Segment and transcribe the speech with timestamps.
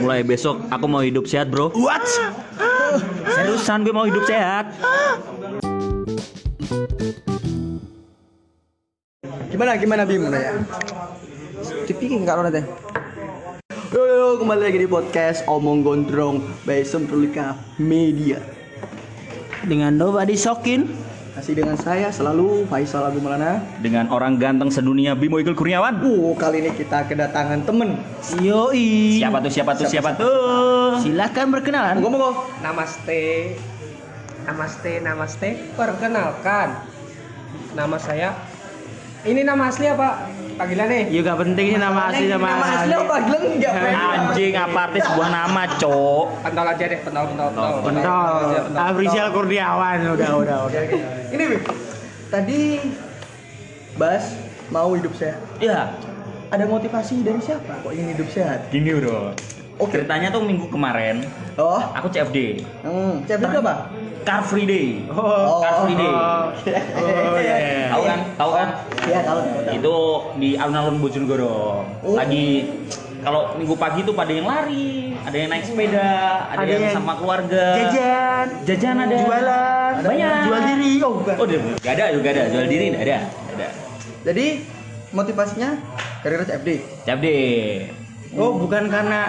[0.00, 1.76] Mulai besok aku mau hidup sehat, Bro.
[1.76, 2.04] What?
[3.30, 4.72] Seriusan gue mau hidup sehat.
[9.50, 10.56] Gimana gimana Bim ya?
[11.84, 12.64] Dipikir kak Ronat ya?
[13.90, 18.38] Yo, yo, kembali lagi di podcast Omong Gondrong by Semprulika Media.
[19.64, 20.88] dengan nobody sokin
[21.30, 23.62] Masih dengan saya selalu Faisal Agung Maulana.
[23.78, 26.02] Dengan orang ganteng sedunia Bimo Ikul Kurniawan.
[26.02, 28.02] Uh, kali ini kita kedatangan temen.
[28.42, 29.50] yoi Siapa tuh?
[29.54, 29.86] Siapa tuh?
[29.86, 30.98] Siapa tuh?
[30.98, 32.30] silakan berkenalan Monggo monggo.
[32.66, 33.54] Namaste.
[34.42, 35.70] Namaste, namaste.
[35.78, 36.82] Perkenalkan.
[37.78, 38.34] Nama saya
[39.20, 40.26] Ini nama asli apa?
[40.60, 41.08] Panggilannya?
[41.08, 43.16] ya gak penting sih nama asli nama, Nama asli apa?
[43.24, 46.24] Gileng enggak Anjing apa artis sebuah nama, Cok?
[46.44, 47.80] Pentol aja deh, pentol, pentol, pentol.
[47.80, 50.80] Pentol Afrizal Kurniawan udah udah udah
[51.32, 51.44] Ini.
[52.28, 52.60] Tadi
[53.96, 54.24] Bas
[54.68, 55.40] mau hidup sehat.
[55.58, 55.96] Ya,
[56.50, 58.68] Ada motivasi dari siapa kok ingin hidup sehat?
[58.68, 59.32] gini, Bro.
[59.80, 59.96] Oke.
[59.96, 61.24] Ceritanya tuh minggu kemarin
[61.56, 62.60] Oh, aku CFD.
[62.84, 63.88] hmm, itu apa?
[64.20, 64.88] Car Free Day.
[65.08, 65.64] Oh.
[65.64, 66.12] Car Free Day.
[66.12, 67.69] oh iya Tahu
[68.10, 68.18] kan?
[68.34, 68.68] Tahu kan?
[69.06, 69.38] Iya, tahu.
[69.40, 69.72] tahu.
[69.72, 69.96] Itu
[70.36, 71.56] di alun-alun Bojonegoro.
[72.02, 72.14] Oh.
[72.14, 72.46] Lagi
[73.20, 76.08] kalau minggu pagi tuh pada yang lari, ada yang naik sepeda,
[76.48, 77.64] ada, Ada yang, yang sama keluarga.
[77.76, 79.16] jajan Jajan ada.
[79.18, 80.40] jualan Banyak.
[80.42, 82.42] jual diri oh bukan Oh, gak ada juga ada.
[82.48, 83.18] Jual diri nggak ada.
[83.52, 83.68] Ada.
[84.24, 84.46] Jadi
[85.10, 85.68] motivasinya
[86.20, 86.68] gara-gara CFD.
[87.04, 87.26] CFD.
[88.32, 89.20] oh bukan karena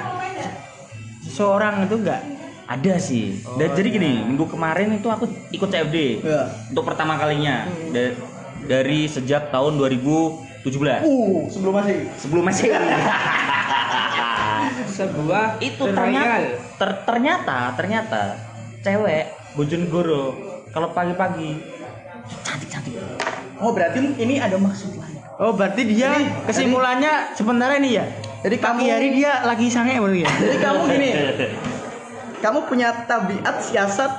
[1.26, 2.22] seorang itu enggak
[2.64, 3.44] Ada sih.
[3.59, 6.24] Dan jadi gini, minggu kemarin itu aku ikut CFD.
[6.24, 6.48] Ya.
[6.72, 8.16] Untuk pertama kalinya Da-
[8.72, 11.04] dari sejak tahun 2017.
[11.04, 12.08] Uh, sebelum masih.
[12.16, 12.72] Sebelum masih
[14.92, 16.36] Sebuah itu ternyata
[16.78, 18.22] ter- ternyata ternyata
[18.80, 20.36] cewek Bojonegoro
[20.72, 21.60] kalau pagi-pagi
[22.44, 22.96] cantik-cantik.
[23.60, 25.20] Oh, berarti ini ada maksud lain.
[25.38, 28.06] oh berarti dia Jadi- kesimpulannya sebenarnya ini ya
[28.42, 31.10] Jadi pagi kamu hari dia lagi sange ya Jadi kamu gini.
[32.46, 34.12] kamu punya tabiat siasat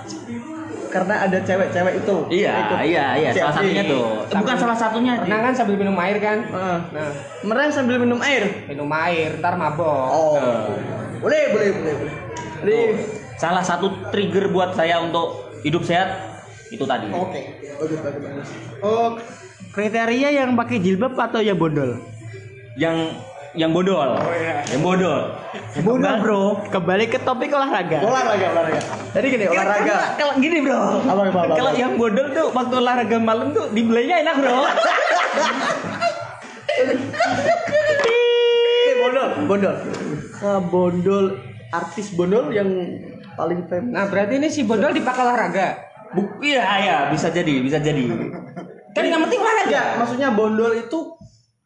[0.92, 2.16] karena ada cewek-cewek itu.
[2.28, 3.30] Iya, Ikut iya, iya.
[3.32, 4.04] Salah satunya tuh.
[4.28, 5.12] Eh, Bukan salah satunya.
[5.18, 6.38] Renang kan sambil minum air kan?
[6.44, 6.78] Heeh.
[6.92, 7.08] Nah,
[7.42, 8.44] Mereng sambil minum air.
[8.68, 9.88] minum air, ntar mabok.
[10.12, 10.36] Oh.
[10.36, 11.18] Eh.
[11.18, 12.14] Boleh, boleh, boleh, boleh.
[12.60, 12.92] Jadi Tuh.
[13.32, 16.14] Salah satu trigger buat saya untuk hidup sehat
[16.68, 17.08] itu tadi.
[17.08, 17.42] oke.
[17.80, 18.48] Bagus, bagus, bagus.
[18.78, 19.18] oh
[19.72, 21.98] kriteria yang pakai jilbab atau yang bondol
[22.74, 23.18] Yang
[23.52, 24.16] yang bodol.
[24.66, 25.20] Yang bodol.
[25.78, 28.80] Bondol bro kembali ke topik olahraga Olahraga, olahraga.
[29.10, 29.84] Jadi gini, olahraga.
[29.84, 30.80] Kalau- Kalau gini, Bro.
[31.02, 31.80] Apa, apa, apa, Kalau apa?
[31.80, 34.56] yang bodol tuh waktu olahraga malam tuh dibelinya enak, Bro.
[38.02, 39.74] Eh, bondol, bondol.
[40.40, 41.24] Nah, bondol
[41.70, 42.68] artis bondol yang
[43.32, 43.92] paling famous.
[43.92, 45.66] Nah, berarti ini si Bondol dipakai olahraga.
[46.12, 48.04] Buk, iya, iya, bisa jadi, bisa jadi.
[48.92, 49.72] Kan yang penting olahraga.
[49.72, 51.16] Ya, maksudnya bondol itu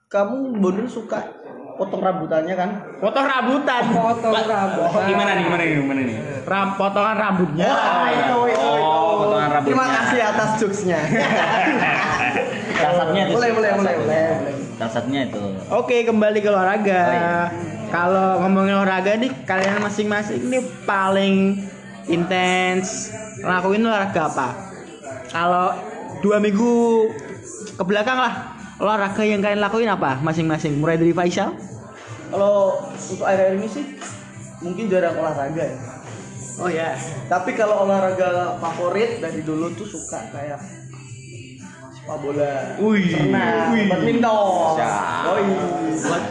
[0.07, 1.36] kamu bondol suka
[1.77, 2.71] potong rambutannya kan?
[2.99, 4.91] potong rambutan Foto rambut.
[5.05, 6.17] Gimana nih, gimana nih, gimana nih?
[6.47, 8.69] Ram, potongan rambutnya Wah, itu, itu, itu.
[8.81, 9.77] Oh, potongan rambutnya.
[9.77, 10.99] Terima kasih atas jokesnya.
[12.81, 13.35] Salah satunya itu.
[13.37, 14.25] boleh, boleh, boleh, boleh.
[14.77, 15.43] Salah satunya itu.
[15.69, 17.03] Oke kembali ke olahraga.
[17.05, 17.41] Oh, iya.
[17.87, 21.67] Kalau ngomongin olahraga nih kalian masing-masing nih paling
[22.09, 23.13] intens
[23.45, 24.49] ngelakuin olahraga apa?
[25.29, 25.77] Kalau
[26.25, 27.11] dua minggu
[27.77, 30.77] ke belakang lah olahraga yang kalian lakuin apa masing-masing?
[30.81, 31.57] Mulai dari Faisal?
[32.27, 33.85] Kalau untuk akhir-akhir ini sih
[34.61, 35.79] mungkin jarang olahraga ya.
[36.57, 36.97] Oh ya.
[37.29, 40.61] Tapi kalau olahraga favorit dari dulu tuh suka kayak
[42.07, 42.55] sepak bola.
[42.79, 43.19] Wih.
[43.35, 44.79] Nah, badminton.
[44.79, 45.27] Siap.
[45.27, 45.45] Oi.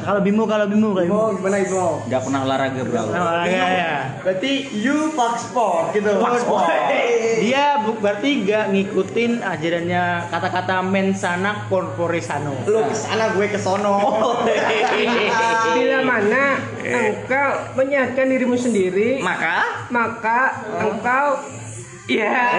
[0.07, 1.23] Kalau Bimo kalau Bimo kalau Bimo.
[1.35, 1.87] Gimana Bimo?
[2.07, 3.01] Gak pernah olahraga, Bro.
[3.11, 3.95] Olahraga ya.
[4.23, 6.15] Berarti you fuck sport gitu.
[6.15, 6.71] Fuck sport.
[7.43, 12.55] Dia berarti gak ngikutin ajarannya kata-kata mensana corpore sano.
[12.63, 13.99] Lu ke sana gue kesono.
[15.75, 16.55] Bila mana
[16.87, 21.43] engkau menyehatkan dirimu sendiri, Maka maka engkau
[22.07, 22.31] ya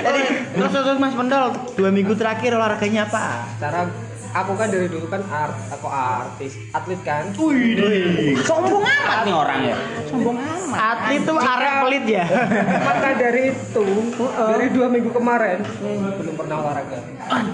[0.00, 0.20] Jadi
[0.50, 1.44] terus terus Mas Pendol
[1.74, 3.46] dua minggu terakhir olahraganya apa?
[3.58, 3.86] cara
[4.28, 7.32] aku kan dari dulu kan art aku artis atlet kan
[8.40, 9.76] sombong amat nih orang ya.
[10.70, 12.24] Atlet tuh arek pelit ya.
[12.78, 13.86] maka dari itu
[14.36, 15.58] dari dua minggu kemarin
[16.14, 16.98] belum pernah olahraga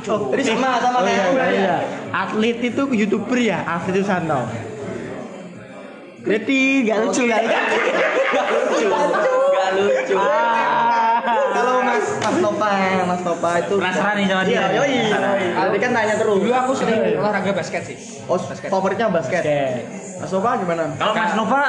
[0.04, 1.54] Jadi sama sama Oh, kayak iya, aku iya, ya.
[1.54, 1.76] iya.
[2.12, 4.40] Atlet itu youtuber ya, Atlet Susanto.
[6.20, 8.86] Berarti gak lucu gak lucu.
[9.52, 10.14] Gak lucu.
[10.16, 11.20] Ah.
[11.52, 12.70] Kalau Mas Mas Nova,
[13.14, 14.58] Mas Nova itu Penasaran nih sama dia.
[14.58, 14.94] Iya, yoi.
[15.06, 15.38] Penasaran.
[15.54, 16.38] Tadi kan tanya terus.
[16.42, 17.96] dulu aku sering olahraga basket sih
[18.26, 19.42] Oh, favoritnya basket.
[19.46, 19.62] Oke.
[20.18, 20.84] Mas Nova gimana?
[20.98, 21.62] Kalau Mas Nova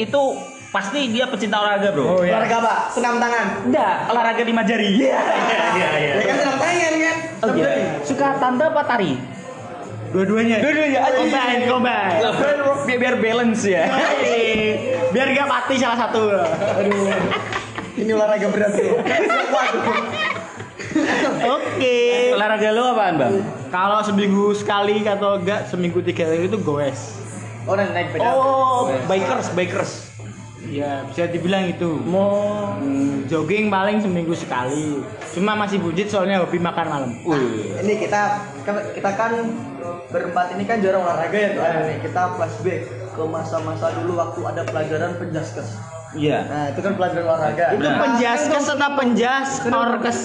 [0.00, 0.22] itu
[0.70, 2.04] pasti dia pecinta olahraga, Bro.
[2.06, 2.38] Oh ya.
[2.40, 2.74] Olahraga apa?
[2.94, 3.46] Senam tangan.
[3.68, 4.88] Enggak, olahraga lima jari.
[5.04, 5.20] Iya,
[5.76, 6.12] iya, iya.
[6.16, 7.16] Ya kan senam tangan kan?
[7.44, 7.68] Oh iya.
[8.06, 9.12] Suka tanda apa tari?
[10.10, 10.56] Dua-duanya.
[10.58, 11.00] Dua-duanya.
[11.14, 12.18] Combine, combine.
[12.86, 13.86] Biar, biar balance ya.
[15.10, 16.22] Biar gak mati salah satu.
[16.82, 17.10] Aduh.
[17.98, 18.96] Ini olahraga berat bro.
[21.56, 21.96] Oke.
[22.32, 23.34] Olahraga lu apaan, Bang?
[23.68, 27.16] Kalau seminggu sekali atau enggak seminggu tiga kali itu goes.
[27.64, 28.30] Oh naik naik sepeda.
[28.32, 29.92] Oh, bikers, bikers.
[30.66, 31.98] Ya bisa dibilang itu.
[32.00, 32.72] Mau
[33.26, 35.02] jogging paling seminggu sekali.
[35.30, 37.10] Cuma masih bujit soalnya hobi makan malam.
[37.80, 38.20] Ini kita
[38.62, 39.32] kan- kita kan
[40.10, 41.98] berempat ini kan jarang olahraga ya tuh nih.
[42.02, 45.68] Kita flashback ke masa-masa dulu waktu ada pelajaran penjaskes.
[46.10, 46.38] Iya.
[46.44, 47.64] Nah itu kan pelajaran olahraga.
[47.70, 47.98] Itu Nah.
[47.98, 50.18] penjaskes atau penjas orkes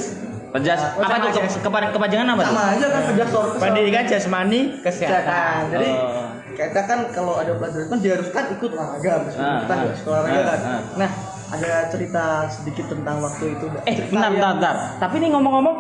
[0.56, 2.48] Penjas apa tuh ke, kepa- kepanjangan apa tuh?
[2.50, 3.60] sama aja kan penjas orkes.
[3.60, 5.12] pendidikan jasmani kesehatan.
[5.20, 5.62] kesehatan.
[5.70, 6.28] Jadi Oh.
[6.56, 10.40] kita kan kalau ada pelajaran kan diharuskan ikut olahraga meskipun Ah, kita ah, sekolah olahraga
[10.40, 10.60] ah, kan.
[10.66, 10.82] ah.
[10.96, 11.12] Nah
[11.46, 13.66] ada cerita sedikit tentang waktu itu.
[13.84, 14.76] Eh, Cerita bentar, yang- bentar, bentar.
[14.98, 15.76] Tapi ini ngomong-ngomong,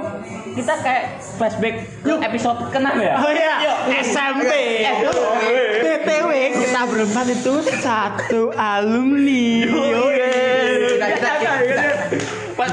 [0.53, 3.13] kita kayak flashback ke episode ke-6 ya?
[3.17, 3.53] Oh iya,
[3.97, 4.51] SMP.
[5.81, 9.47] BTW kita berempat itu satu alumni.
[9.65, 11.74] Kita- kita- kita- Pas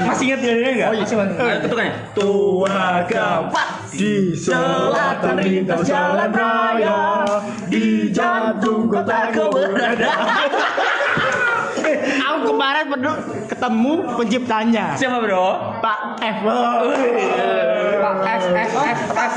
[0.07, 0.89] masih ingat jadinya enggak?
[0.89, 1.59] Oh, masih ingat.
[1.63, 1.93] Ketukannya.
[2.13, 7.01] Tua gapat di selatan lintas jalan raya
[7.69, 10.49] di jantung kota keberadaan.
[12.23, 13.11] Aku kemarin perlu
[13.45, 15.79] ketemu penciptanya Siapa, Bro?
[15.83, 16.37] Pak F.
[18.01, 19.35] Pak S S S S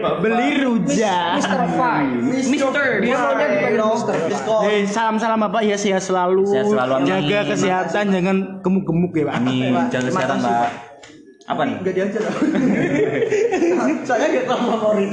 [0.00, 1.40] Beli rujak.
[1.40, 1.60] Mr.
[1.74, 2.12] Fine.
[2.28, 2.86] Mister.
[3.02, 3.88] Dia maunya dipanggil Bro,
[4.28, 4.56] Mister.
[4.66, 6.44] Eh, salam-salam Bapak ya sehat selalu.
[6.48, 7.08] Sehat selalu, amin.
[7.08, 9.34] Jaga kesehatan jangan gemuk-gemuk ya, Pak.
[9.40, 9.72] Amin.
[9.88, 10.68] Jaga kesehatan, Pak.
[11.46, 11.76] Apa nih?
[11.78, 12.22] Enggak diajar.
[14.08, 15.10] Saya gak tahu favorit.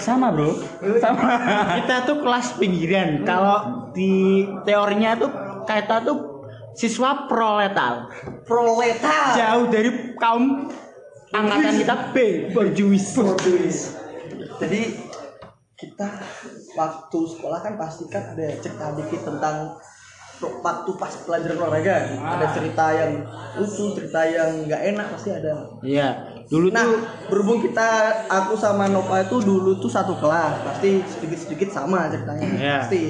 [0.00, 0.56] Sama, Bro.
[0.96, 1.20] Sama.
[1.76, 3.28] Kita tuh kelas pinggiran.
[3.28, 5.30] Kalau di teorinya tuh
[5.68, 8.08] kita tuh siswa proletar.
[8.48, 9.36] Proletar.
[9.36, 10.72] Jauh dari kaum
[11.30, 12.16] angkatan kita B,
[12.50, 13.06] berjuis.
[14.60, 14.80] Jadi
[15.72, 16.08] kita
[16.76, 19.72] waktu sekolah kan pasti kan ada cerita dikit tentang
[20.36, 21.96] pro- waktu pas pelajaran olahraga.
[22.20, 23.12] Ada cerita yang
[23.56, 25.52] lucu, cerita yang nggak enak pasti ada.
[25.80, 26.08] Iya,
[26.52, 27.00] dulu Nah, tuh
[27.32, 27.88] berhubung kita
[28.28, 32.48] aku sama Nova itu dulu tuh satu kelas, pasti sedikit-sedikit sama ceritanya.
[32.60, 32.78] Iya.
[32.84, 33.02] Pasti.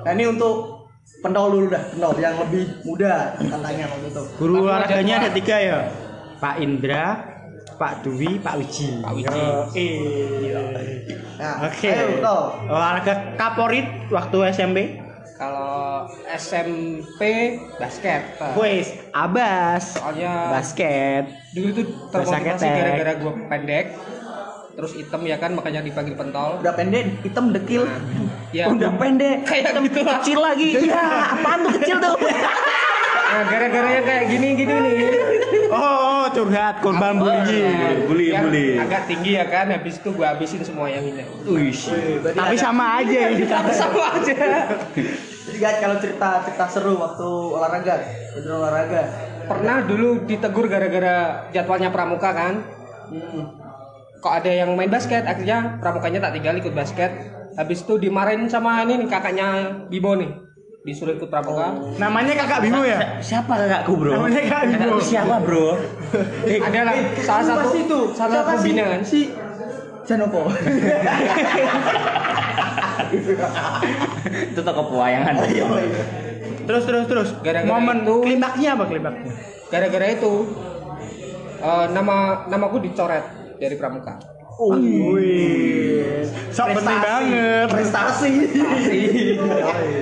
[0.00, 0.88] Nah, ini untuk
[1.20, 4.22] pendol dulu dah, pendol yang lebih muda katanya waktu itu.
[4.40, 5.78] guru olahraganya ada tiga ya.
[6.40, 7.33] Pak Indra,
[7.74, 9.02] Pak Dwi, Pak Wiji.
[9.02, 9.88] Pak Wiji.
[11.40, 11.90] Nah, Oke.
[11.90, 12.42] Pendol.
[12.70, 14.78] Olahraga favorit waktu SMP?
[15.34, 17.20] Kalau SMP
[17.74, 18.38] basket.
[18.54, 19.98] Wes, Abas.
[19.98, 21.24] Soalnya Basket.
[21.54, 23.86] dulu tuh Bahasa termotivasi gara-gara gue pendek.
[24.74, 26.62] Terus hitam ya kan makanya dipanggil pentol.
[26.62, 27.82] Udah pendek, hitam dekil.
[28.54, 28.70] Ya.
[28.70, 30.68] Udah pendek, Kayak gitu kecil lagi.
[30.86, 31.02] Iya,
[31.34, 32.14] apaan tuh kecil tuh?
[33.34, 34.96] Nah, gara-gara yang kayak gini-gini nih.
[35.74, 37.66] Oh, oh, curhat korban bully,
[38.30, 38.78] yang bully.
[38.78, 39.74] Agak tinggi ya kan.
[39.74, 41.26] Habis itu gue habisin semua yang ini.
[41.42, 41.74] Wih.
[42.30, 43.42] Tapi sama aja ini.
[43.74, 44.34] Sama aja.
[45.50, 48.06] Jadi guys kalau cerita cerita seru waktu olahraga,
[48.38, 49.02] bener olahraga.
[49.50, 52.62] Pernah dulu ditegur gara-gara jadwalnya pramuka kan.
[53.10, 53.50] Hmm.
[54.22, 57.10] Kok ada yang main basket, akhirnya pramukanya tak tinggal ikut basket.
[57.58, 60.43] Habis itu dimarahin sama ini nih kakaknya Bimo nih.
[60.84, 61.96] Disuruh ikut pramuka.
[61.96, 63.16] Namanya kakak Bimo ya?
[63.16, 64.20] Siapa kakakku, Bro?
[64.20, 65.00] Namanya Kak Bimo.
[65.00, 65.80] Siapa, Bro?
[66.68, 66.94] Ada lah
[67.24, 69.00] salah satu itu salah satu binaan.
[69.00, 69.32] si
[70.04, 70.44] Janopo.
[74.52, 75.34] Itu toko pewayangan.
[76.68, 77.28] Terus terus terus.
[77.40, 79.32] Gara-gara Momen itu- klimaksnya apa klimaksnya?
[79.72, 80.32] Gara-gara itu
[81.64, 83.24] eh, nama namaku dicoret
[83.56, 84.20] dari pramuka.
[84.54, 86.22] Wih,
[86.54, 87.66] sok penting banget.
[87.66, 88.32] Prestasi.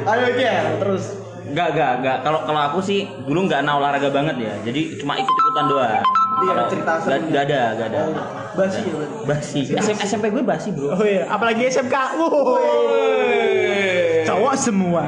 [0.05, 1.05] Ayo Kel, terus.
[1.53, 2.17] Enggak, enggak, enggak.
[2.25, 4.55] Kalau kalau aku sih dulu enggak ana olahraga banget ya.
[4.65, 6.05] Jadi cuma ikut-ikutan doang.
[6.43, 8.01] Iya, Kalau cerita enggak ada, enggak ada.
[8.09, 8.13] Oh,
[8.57, 9.17] basi ya berarti.
[9.29, 9.61] Basi.
[9.73, 10.97] SM, SMP gue basi, Bro.
[10.97, 11.97] Oh iya, apalagi SMK.
[12.21, 12.69] Woi.
[14.29, 15.03] Cowok semua.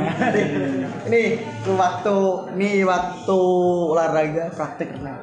[1.05, 1.23] Ini
[1.69, 2.17] waktu
[2.57, 3.39] nih waktu
[3.93, 5.21] olahraga praktek nah.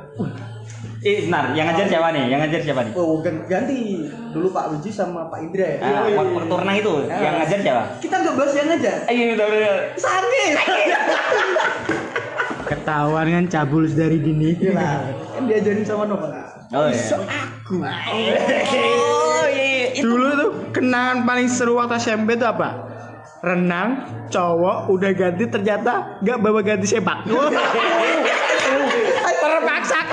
[1.01, 1.49] Eh, benar.
[1.57, 2.23] Yang ngajar siapa nih?
[2.29, 2.93] Yang ngajar siapa nih?
[2.93, 4.05] Oh, gan- ganti.
[4.29, 5.77] Dulu Pak Wiji sama Pak Indra ya.
[5.81, 7.83] Ah, waktu waktu renang itu yang ngajar siapa?
[7.97, 8.93] Kita nggak bahas yang aja.
[9.09, 9.77] Eh, iya, betul, betul.
[9.97, 10.51] Sakit.
[12.69, 14.49] Ketahuan kan cabul dari dini.
[14.71, 16.29] Nah, kan diajarin sama Nova.
[16.71, 17.17] Oh iya.
[17.17, 17.75] Aku.
[17.81, 19.91] Oh iya.
[19.91, 22.93] Itu Dulu tuh kenangan paling seru waktu SMP itu apa?
[23.41, 27.25] Renang, cowok udah ganti ternyata nggak bawa ganti sepak.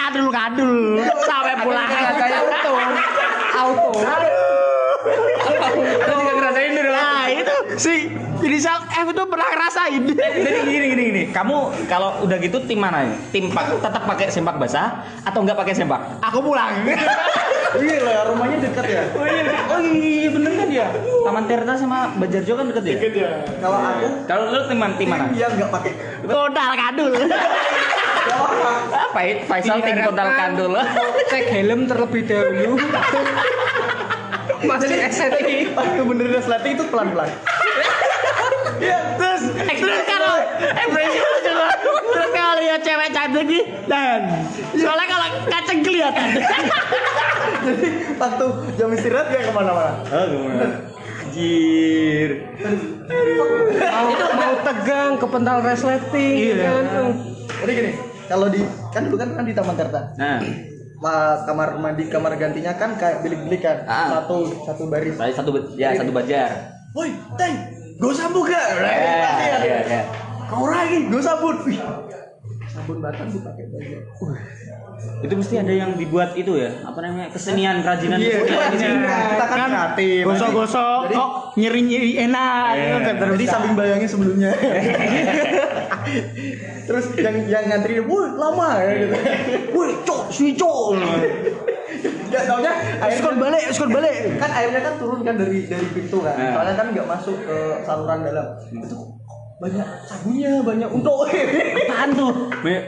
[0.08, 1.84] Kadul-kadul sampai pulang.
[1.84, 2.72] Kayak auto.
[3.52, 3.90] Auto.
[6.08, 6.90] Juga ngerasain dulu.
[6.96, 7.92] Nah itu si
[8.40, 10.02] inisial F itu pernah ngerasain.
[10.08, 11.22] Jadi gini gini gini.
[11.28, 13.20] Kamu kalau udah gitu tim mana nih?
[13.36, 16.00] Tim pak tetap pakai sempak basah atau enggak pakai sempak?
[16.24, 16.72] Aku pulang.
[17.76, 19.02] Iya lah, rumahnya dekat ya.
[19.12, 20.88] Oh iya, oh iya bener kan ya.
[21.20, 22.96] Taman Tirta sama Bajarjo kan deket ya?
[22.96, 23.30] Deket ya.
[23.60, 24.94] Kalau aku Kalau lu tim mana?
[24.96, 25.28] Tim mana?
[25.36, 25.92] dia nggak pakai.
[26.24, 27.12] Total kadul.
[28.28, 29.42] Apa itu?
[29.46, 30.74] Faisal tim total kandul.
[31.28, 32.74] Cek helm terlebih dahulu.
[34.58, 35.56] Masih SNI.
[35.72, 37.30] Waktu benerin resleting itu pelan-pelan.
[39.18, 41.18] terus terus kalau ekspresi
[41.50, 41.74] lah.
[42.14, 44.20] terus kalau lihat cewek cantik nih dan
[44.72, 46.26] soalnya kalau kacang kelihatan
[47.58, 48.46] Jadi waktu
[48.78, 49.98] jam istirahat dia ke mana-mana.
[50.08, 50.66] Oh, gimana?
[51.18, 52.30] Anjir.
[53.74, 56.54] Mau, mau tegang ke pental resleting Iya.
[56.62, 57.06] kan.
[57.58, 57.90] Jadi gini,
[58.28, 60.00] kalau di kan dulu kan kan di Taman Tirta.
[60.14, 60.38] Nah,
[60.98, 64.18] Ma- kamar mandi kamar gantinya kan kayak bilik-bilik kan Ah.
[64.18, 66.50] satu satu baris tadi satu ya satu bajar.
[66.90, 67.54] woi teng
[67.94, 70.00] gue sambut gak Ya, ya, ya.
[70.44, 71.78] kau lagi gue sabun Wih,
[72.66, 73.96] sabun batang dipakai baju
[75.18, 77.30] Itu mesti ada yang dibuat itu ya, apa namanya?
[77.34, 78.18] Kesenian kerajinan.
[78.22, 79.14] Iya, kesenian iya.
[79.18, 79.30] gitu.
[79.34, 82.78] kita kan kreatif gosok-gosok kok nyeri-nyeri enak Iya.
[82.78, 82.98] gitu.
[83.02, 84.50] Kan terus jadi samping bayangin sebelumnya.
[86.88, 89.14] Terus yang yang ngantri woi lama ya gitu.
[89.76, 90.96] Woi cok si cok.
[92.32, 92.72] Gak taunya
[93.12, 94.16] skor airnya balik skor balik.
[94.40, 96.32] Kan airnya kan turun kan dari dari pintu kan.
[96.32, 98.46] Soalnya kan nggak masuk ke saluran dalam.
[98.72, 99.17] Itu
[99.58, 102.30] banyak sabunnya banyak untuk Apaan tuh?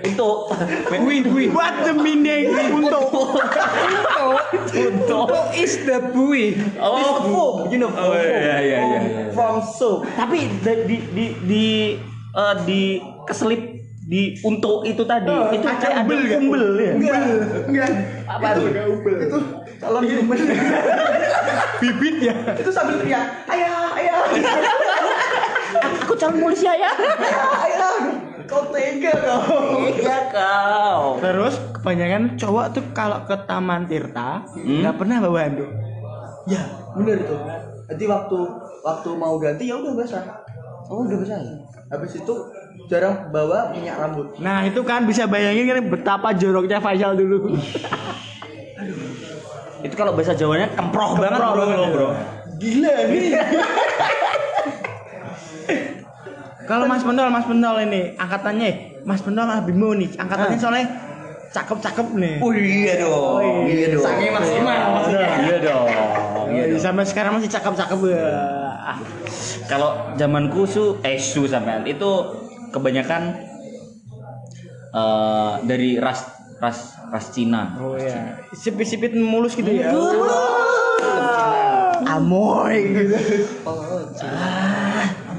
[0.06, 0.30] Itu.
[1.02, 3.10] wih wih what the meaning untuk
[4.70, 5.26] Untuk.
[5.50, 6.54] Is the buoy.
[6.78, 9.22] oh foam you know Oh, iya, iya, iya, iya.
[9.34, 11.64] from soap Tapi di di di di,
[12.30, 12.82] eh, di
[13.26, 13.58] keselip
[14.06, 16.38] di untuk itu tadi Oh, itu kayak ada umbel ya?
[16.38, 16.92] umbel ya.
[16.94, 17.20] enggak
[17.66, 17.88] enggak
[18.30, 18.70] Apa itu tuh?
[19.18, 19.38] itu
[19.82, 20.14] kalau di
[21.80, 24.18] bibit ya itu sambil teriak ayah ayah
[26.20, 26.92] calon polisi ya.
[27.64, 27.96] ayah
[28.44, 29.88] kau tega kau.
[29.88, 31.02] Iya kau.
[31.16, 35.70] terus kebanyakan cowok tuh kalau ke Taman Tirta nggak pernah bawa handuk.
[36.44, 36.60] Ya
[36.92, 37.36] bener itu.
[37.88, 38.38] Nanti waktu
[38.84, 40.24] waktu mau ganti ya udah basah.
[40.92, 41.40] Oh udah basah?
[41.90, 42.34] Habis itu
[42.86, 44.36] jarang bawa minyak rambut.
[44.38, 47.56] Nah itu kan bisa bayangin kan betapa joroknya Faisal dulu.
[49.80, 52.08] Itu kalau bahasa Jawanya kemproh, banget bro, bro, bro.
[52.60, 53.32] gila nih
[56.70, 60.86] Kalau Mas Pendol, Mas Pendol ini angkatannya, Mas Pendol sama Bimo nih, angkatannya soalnya
[61.50, 62.34] cakep-cakep nih.
[62.38, 63.66] Oh iya dong.
[63.66, 64.06] Iya dong.
[64.06, 65.86] sange maksimal maksudnya Iya dong.
[66.54, 66.78] Iya dong.
[66.78, 68.22] Sampai sekarang masih cakep-cakep ya.
[68.86, 68.98] Ah,
[69.66, 72.06] Kalau zamanku su eh su sampean itu
[72.70, 73.34] kebanyakan
[74.94, 76.22] eh dari ras
[76.62, 77.74] ras ras Cina.
[77.82, 78.46] Oh iya.
[78.54, 79.90] Sipit-sipit mulus gitu ya.
[82.06, 83.18] Amoy gitu.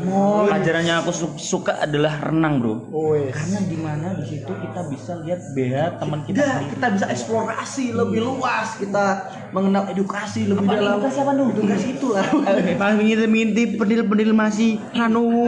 [0.03, 2.73] Pelajarannya aku su- suka adalah renang, Bro.
[2.89, 3.29] Oh iya.
[3.29, 8.19] Karena di mana di situ kita bisa lihat BH teman kita kita bisa eksplorasi lebih
[8.21, 9.05] luas kita
[9.49, 11.43] mengenal edukasi lebih Apa dalam edukasi apa, Nu?
[11.49, 12.25] edukasi itu lah
[12.81, 15.47] Pas ngintip-ngintip penil-penil masih anu.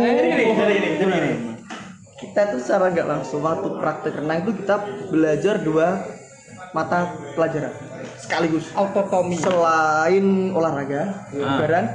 [2.16, 4.76] kita tuh secara nggak langsung waktu praktek renang itu kita
[5.08, 6.08] belajar dua
[6.72, 7.70] mata pelajaran
[8.16, 9.36] sekaligus Autotomi.
[9.36, 11.60] selain olahraga Ah.
[11.60, 11.86] badan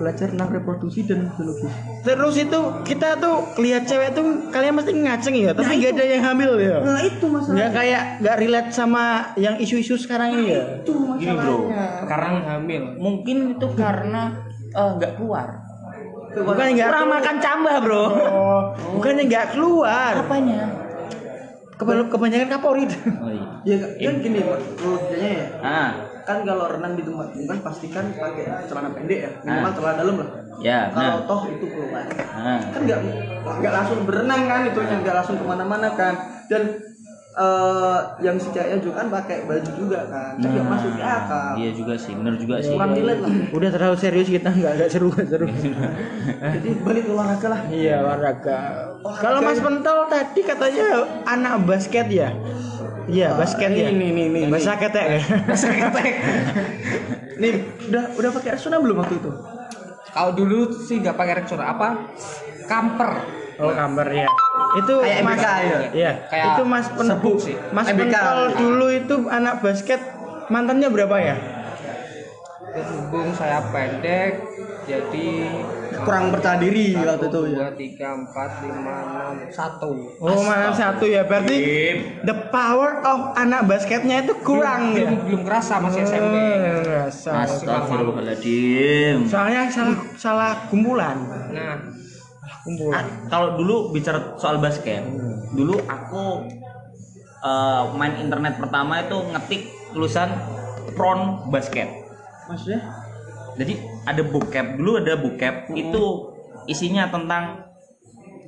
[0.00, 1.68] belajar tentang reproduksi dan biologi
[2.00, 6.24] Terus itu kita tuh lihat cewek tuh kalian mesti ngaceng ya, tapi nggak ada yang
[6.24, 6.80] hamil ya.
[6.80, 9.04] nah itu masalah Nggak kayak nggak relate sama
[9.36, 10.80] yang isu-isu sekarang ini ya.
[10.80, 11.68] itu Gini, Bro.
[11.68, 12.82] masalahnya Sekarang hamil.
[12.96, 14.22] Mungkin itu karena
[14.72, 15.48] eh, nggak keluar.
[16.32, 17.20] Bukan nggak Kurang keluar.
[17.20, 18.04] makan cambah, Bro.
[18.08, 18.60] Oh,
[18.96, 20.12] bukannya nggak keluar.
[20.16, 20.62] Apanya?
[21.80, 22.84] Kebanyakan kapolri.
[23.20, 23.32] Oh
[23.64, 23.76] iya.
[24.00, 24.56] ya kan gini ya
[25.60, 25.90] Ah,
[26.30, 29.74] kan kalau renang di tempat umum kan pastikan pakai celana pendek ya minimal Ah.
[29.74, 30.28] celana dalam lah
[30.60, 31.26] ya, kalau nah.
[31.26, 32.60] toh itu keluar Nah.
[32.64, 32.98] kan nggak
[33.42, 36.14] nggak langsung berenang kan itu nggak langsung ke mana-mana kan
[36.46, 36.62] dan
[37.32, 41.02] eh, yang si ceweknya juga kan pakai baju juga kan kan nggak Nah, masuk ke
[41.02, 42.70] akal Iya juga sih, bener juga sih.
[42.70, 45.46] kurang relate lah Udah terlalu serius kita nggak nggak seru nggak seru.
[46.54, 48.58] jadi balik ke olahraga lah Iya olahraga.
[49.00, 49.20] Olahraga.
[49.20, 50.86] Kalau Mas Pentol tadi katanya
[51.24, 52.30] anak basket ya.
[53.10, 53.90] Iya basket ya.
[53.90, 55.20] ini nih nih Bahasa ketek ya.
[57.40, 57.52] nih
[57.90, 59.30] udah udah pakai resona belum waktu itu
[60.10, 62.10] Kalau dulu sih nggak pakai rektor apa?
[62.66, 63.10] Kamper.
[63.62, 64.26] Oh kamar ya.
[64.74, 65.78] Itu Kayak Mas MBK ya?
[65.94, 66.12] Iya.
[66.26, 67.54] Kayak itu Mas Pen serbuk sih.
[67.70, 68.10] Mas MBK.
[68.10, 70.00] Pentol dulu itu anak basket
[70.50, 71.36] mantannya berapa ya?
[72.70, 74.46] Berhubung saya pendek,
[74.86, 75.28] jadi
[76.06, 79.90] kurang percaya diri waktu itu ya dua, tiga, empat, lima, enam, satu.
[80.22, 81.58] Oh mana satu ya berarti
[82.22, 85.02] the power of anak basketnya itu kurang belum, ya.
[85.02, 86.36] belum, belum kerasa masih SMP.
[86.38, 87.30] Oh, rasa.
[87.42, 89.26] Astagfirullahaladzim.
[89.26, 91.18] Soalnya salah salah kumpulan.
[91.50, 91.74] Nah,
[92.60, 93.02] Kumpulan.
[93.02, 95.00] Ah, kalau dulu bicara soal basket,
[95.56, 96.46] dulu aku
[97.40, 100.28] eh, main internet pertama itu ngetik tulisan
[100.94, 101.99] pron basket.
[102.50, 102.80] Maksudnya?
[103.54, 106.02] Jadi ada bokep dulu ada bokep itu
[106.66, 107.66] isinya tentang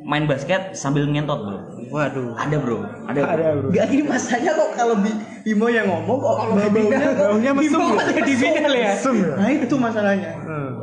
[0.02, 1.58] main basket sambil ngentot bro.
[1.92, 2.34] Waduh.
[2.34, 3.20] Ada bro, ada.
[3.22, 3.30] Bro.
[3.30, 3.68] Ada bro.
[3.70, 7.94] Gak gini masanya kok kalau Bi- Bimo yang ngomong kok bau-baunya kok baunya mesum Bimo
[7.94, 8.90] kok jadi final ya?
[8.96, 9.32] Mesum ya?
[9.38, 10.30] Nah itu masalahnya.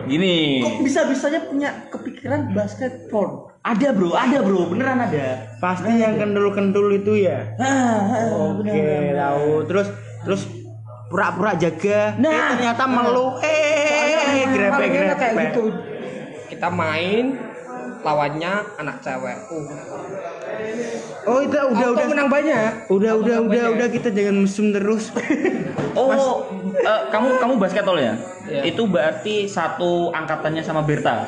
[0.08, 0.36] Gini.
[0.64, 3.52] Kok bisa-bisanya punya kepikiran basket porn?
[3.60, 5.60] Ada bro, ada bro, beneran ada.
[5.60, 7.44] Pasti yang kendul-kendul itu ya.
[7.60, 9.68] Ah, Oke, tahu.
[9.68, 9.88] Terus
[10.24, 10.42] terus
[11.10, 12.14] pura-pura jaga.
[12.16, 12.30] Nah.
[12.30, 13.28] eh, ternyata melu.
[13.42, 15.44] Eh, grepe Malingnya kayak grepe.
[15.50, 15.66] gitu
[16.50, 17.26] kita main
[18.00, 19.68] lawannya anak cewek uh,
[21.28, 23.76] Oh, itu udah auto udah menang banyak udah Auto udah udah banyak.
[23.76, 25.12] udah kita jangan mesum terus.
[25.98, 26.46] Oh,
[26.80, 28.14] eh, kamu kamu basket tol ya?
[28.46, 28.72] Iya.
[28.72, 31.28] Itu berarti satu angkatannya sama Berta.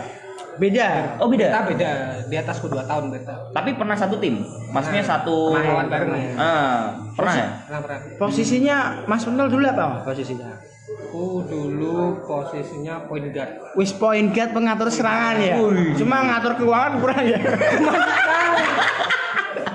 [0.52, 1.16] Beda.
[1.18, 1.60] Oh kita beda.
[1.70, 1.90] beda
[2.28, 4.42] di atasku 2 tahun beda Tapi pernah satu tim.
[4.70, 5.54] Maksudnya satu.
[5.54, 6.80] pernah lawan bareng ya Ah,
[7.14, 7.48] pernah ya?
[7.64, 10.50] pernah pernah Posisinya Mas Penel dulu apa posisinya?
[10.92, 15.56] aku dulu posisinya point guard Wis point guard pengatur serangan ya.
[15.96, 17.36] Cuma ngatur keuangan kurang ya.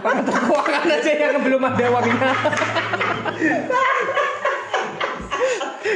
[0.04, 2.30] pengatur keuangan aja yang belum ada uangnya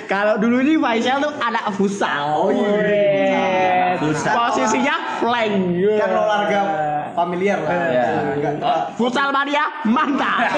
[0.06, 2.20] Kalau dulu ini Faisal tuh anak futsal.
[2.36, 3.29] Oh iya.
[4.00, 4.32] Futsal.
[4.32, 5.76] Posisinya flank.
[6.00, 6.60] kan olahraga
[7.12, 7.72] familiar lah.
[7.92, 8.06] Iya.
[8.64, 10.56] Oh, Futsal mania mantap.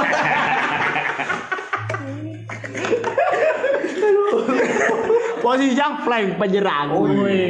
[5.43, 6.87] Posisinya flank penyerang.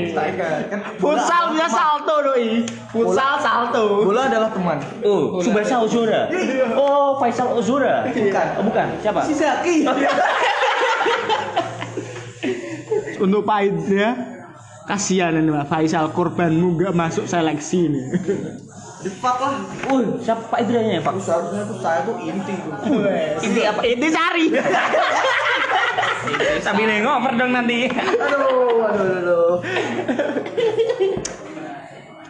[0.08, 0.52] striker.
[0.72, 2.64] Kan Futsal bisa salto doi.
[2.88, 4.08] Futsal salto.
[4.08, 4.80] bola adalah teman.
[5.04, 6.32] Oh, Subasa Ozora.
[6.72, 8.08] Oh, Faisal Ozora.
[8.08, 8.46] Bukan.
[8.56, 8.86] Oh, bukan.
[9.04, 9.20] Siapa?
[9.28, 9.84] Si Zaki.
[13.22, 14.31] Untuk pahitnya
[14.86, 18.06] kasihan ini Pak Faisal korbanmu nggak masuk seleksi nih.
[19.02, 19.58] Di fuck lah.
[19.90, 21.18] Uh, siapa Pak Idranya ya, Pak?
[21.18, 22.72] Seharusnya tuh saya tuh inti tuh.
[23.42, 23.80] Ini apa?
[23.82, 24.46] Ini cari.
[26.62, 27.90] Sambil ngoper dong nanti.
[27.90, 29.54] aduh, aduh, aduh, aduh.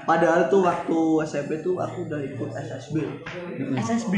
[0.02, 2.96] Padahal tuh waktu SMP tuh aku udah ikut SSB.
[3.78, 4.14] SSB.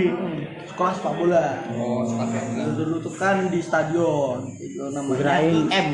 [0.70, 1.60] Sekolah sepak bola.
[1.76, 4.48] oh sepakat Dulu, dulu tuh kan di stadion.
[4.56, 5.42] Itu namanya.
[5.44, 5.88] IM.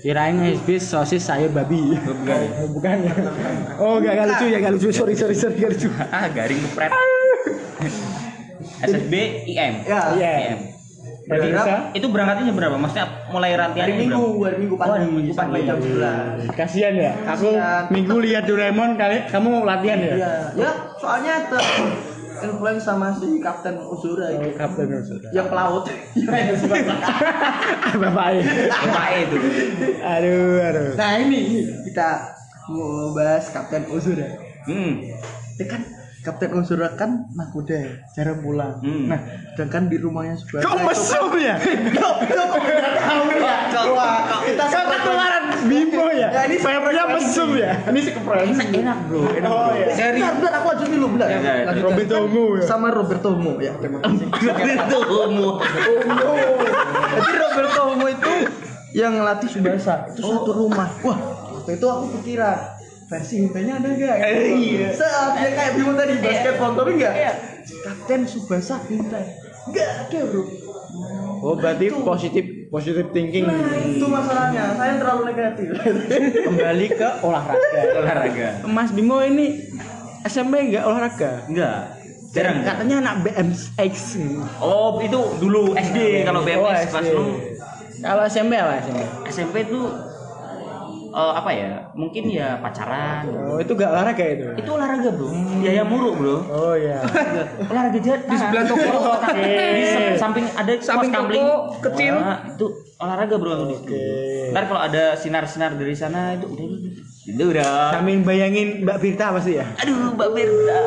[0.00, 1.92] Kirain HSB sosis sayur babi.
[1.94, 2.40] Bukan.
[2.56, 3.12] Oh, bukan ya.
[3.76, 4.88] Oh, gak, gak lucu ya, gak lucu.
[4.90, 5.88] Sorry, sorry, sorry, gak lucu.
[6.08, 6.90] Ah, garing kepret.
[8.88, 9.14] SSB
[9.46, 9.74] IM.
[9.84, 10.00] Ya.
[10.16, 10.58] IM.
[11.20, 11.62] Jadi Berapa?
[11.62, 11.74] bisa.
[11.94, 12.74] Itu berangkatnya berapa?
[12.74, 14.40] Maksudnya mulai hari latihannya Minggu, berapa?
[14.42, 15.68] hari Minggu Oh, pagi, hari Minggu sampai pagi.
[15.68, 16.58] jam 11.
[16.58, 17.12] Kasihan ya.
[17.28, 17.48] Aku
[17.92, 20.14] minggu lihat Doraemon kali kamu latihan ya.
[20.16, 21.34] Iya, ya soalnya
[22.42, 24.56] influence sama si Kapten Uzura Oh, itu.
[24.56, 25.30] Kapten sudah.
[25.30, 25.84] Yang pelaut.
[28.02, 28.26] Bapak
[28.70, 29.36] Apa itu?
[30.00, 30.90] Aduh, aduh.
[30.96, 32.08] Nah ini kita
[32.72, 34.28] mau bahas Kapten Uzura.
[34.64, 35.04] Hmm.
[35.60, 38.76] Ya kan Kapten Uzura kan nakuda ya, jarang pulang.
[38.84, 39.08] Hmm.
[39.08, 39.24] Nah,
[39.56, 41.56] sedangkan di rumahnya sebelah Kok mesum ya?
[41.56, 43.56] Kok kok udah tahu ya?
[43.96, 46.28] Wah, kita Kok ketularan Bimo ya?
[46.28, 47.72] Ya, ini Vibe-nya mesum ya?
[47.88, 48.52] Ini si kepres.
[48.52, 49.32] Enak, Bro.
[49.32, 49.48] Enak.
[49.48, 49.86] Oh iya.
[49.96, 51.28] dari Bentar, bentar, aku lanjutin dulu, bentar.
[51.32, 51.64] Ya, ya, ya.
[51.72, 51.84] lanjut.
[51.88, 52.64] Robin Tomo ya.
[52.68, 54.26] Sama Roberto Homo ya, terima kasih.
[54.28, 55.56] Itu umum.
[55.56, 56.36] Homo.
[57.16, 58.32] Jadi Roberto Homo itu
[58.92, 60.88] yang ngelatih Subasa itu satu rumah.
[61.00, 61.18] Wah,
[61.56, 62.79] waktu itu aku pikiran
[63.10, 64.16] versi hintanya ada nggak?
[64.54, 64.88] iya.
[64.94, 67.14] Saat ya kayak Bimo tadi basket pon tapi nggak.
[67.82, 69.26] Kapten Subasa hintai.
[69.66, 70.42] Nggak ada bro.
[71.40, 73.50] Oh, berarti positif positif thinking.
[73.50, 74.78] Nah, itu masalahnya.
[74.78, 75.66] Saya terlalu negatif.
[76.46, 77.80] Kembali ke olahraga.
[77.98, 78.48] Olahraga.
[78.70, 79.58] Mas Bimo ini
[80.22, 81.30] SMP enggak olahraga?
[81.50, 81.98] Enggak.
[82.30, 82.62] Jarang.
[82.62, 83.94] Katanya anak BMX.
[84.62, 87.24] Oh, itu dulu SD kalau BMX Oh, lu
[88.00, 89.02] Kalau SMP apa SMP?
[89.26, 90.09] SMP tuh
[91.10, 91.70] eh, apa ya?
[91.92, 93.26] Mungkin ya pacaran.
[93.46, 94.44] Oh, itu enggak olahraga itu.
[94.56, 95.26] Itu olahraga, Bro.
[95.58, 96.36] Biaya muruk, Bro.
[96.48, 97.02] Oh iya.
[97.70, 98.92] olahraga jahat Di sebelah toko.
[99.34, 101.44] di se- samping ada Samping toko
[101.80, 102.14] kecil.
[102.16, 103.90] Wah, itu olahraga bro di situ.
[103.90, 104.04] Oke.
[104.50, 107.04] ntar kalau ada sinar-sinar dari sana itu udah udah, udah.
[107.30, 109.64] itu udah Sambil bayangin Mbak Birta pasti ya.
[109.74, 110.78] aduh mbak Berta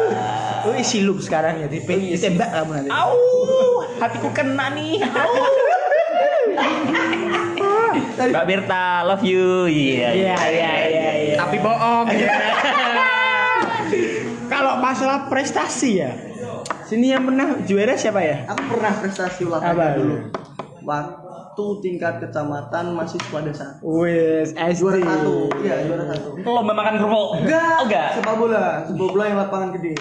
[0.64, 1.68] Oh, silup sekarang ya.
[1.68, 2.90] Di ditembak kamu nanti.
[2.90, 3.18] au
[3.98, 5.34] hatiku kena nih au
[8.14, 11.36] mbak Berta love you iya Iya, iya, iya, iya.
[11.38, 12.08] tapi bohong
[14.54, 16.12] Kalau masalah prestasi ya.
[16.86, 18.46] Sini yang pernah juara siapa ya?
[18.46, 20.16] aku pernah prestasi olahraga dulu.
[20.84, 23.68] Waktu tingkat kecamatan mahasiswa desa.
[23.82, 24.78] Wes, SD.
[24.78, 26.30] Juara satu, iya juara satu.
[26.44, 29.94] lomba makan kerupuk Enggak, oh, enggak sepak bola, sepak bola yang lapangan gede.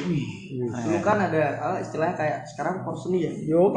[0.60, 3.32] Dulu kan ada ah, istilahnya kayak sekarang porseni ya.
[3.48, 3.72] Yo.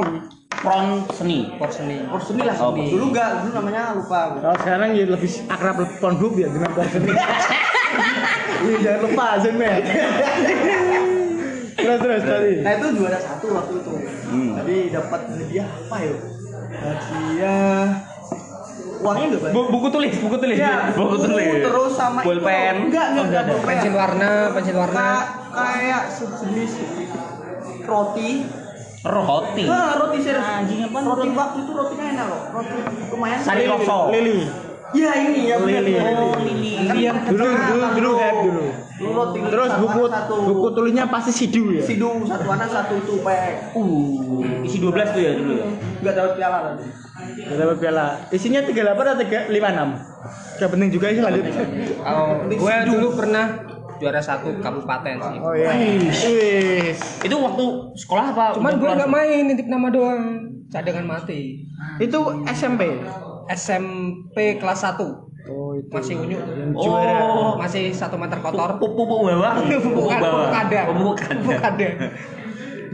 [0.65, 2.56] Pron seni porseni Porseni lah.
[2.60, 4.34] Oh, Dulu enggak, dulu namanya lupa.
[4.36, 7.06] Kalau sekarang ya lebih akrab Pornhub ya dengan Pornhub.
[8.58, 9.84] Iya, jangan lupa Azan Med.
[11.75, 12.54] terus terus tadi.
[12.60, 13.91] Nah itu juara satu waktu itu.
[14.25, 14.51] Hmm.
[14.58, 16.15] Tadi dapat hadiah apa ya?
[16.75, 17.86] Hadiah
[18.95, 20.58] uangnya nggak banyak Bu- buku tulis, buku tulis.
[20.58, 21.62] Ya, buku tulis.
[21.62, 22.89] terus sama Pulpen.
[22.89, 26.71] enggak enggak enggak pulpen pensil warna pensil warna Ka- kayak sejenis
[27.86, 28.30] roti
[29.06, 29.63] Roti.
[29.70, 32.76] ah roti serius Anjing apaan roti waktu itu rotinya enak loh roti
[33.13, 33.63] lumayan Sari.
[34.18, 34.38] Lili
[34.96, 35.56] iya ini ya.
[35.60, 35.94] Lili.
[36.00, 36.74] Oh, Lili.
[36.88, 37.96] Kan pakai dulu dulu satu.
[37.98, 38.65] dulu head dulu
[39.52, 40.02] terus buku
[40.48, 45.32] buku tulisnya pasti sidu ya sidu satu anak satu tupek Uh, isi 12 tuh ya
[45.36, 45.65] dulu ya.
[46.02, 49.15] nggak dapat piala tadi Gak dapat piala isinya 38 atau
[49.52, 51.44] 356 Gak penting juga sih lanjut
[52.00, 53.46] kalau gue dulu pernah
[53.97, 55.38] juara satu kabupaten sih.
[55.39, 55.71] Oh iya.
[55.73, 56.99] Wis.
[57.21, 58.45] Itu waktu sekolah apa?
[58.53, 60.23] cuman gue nggak main nitip nama doang.
[60.67, 61.63] Cadangan mati.
[61.97, 62.99] Itu SMP
[63.47, 64.97] SMP kelas 1
[65.45, 65.89] oh itu.
[65.89, 66.39] Masih unyu.
[66.73, 67.53] Oh.
[67.55, 68.81] masih satu meter kotor.
[68.81, 69.62] Pupuk bawah.
[69.69, 70.49] Pupuk bukan bawah.
[70.49, 71.36] pupuk kada Pupuk kada.
[71.38, 71.89] pupuk kada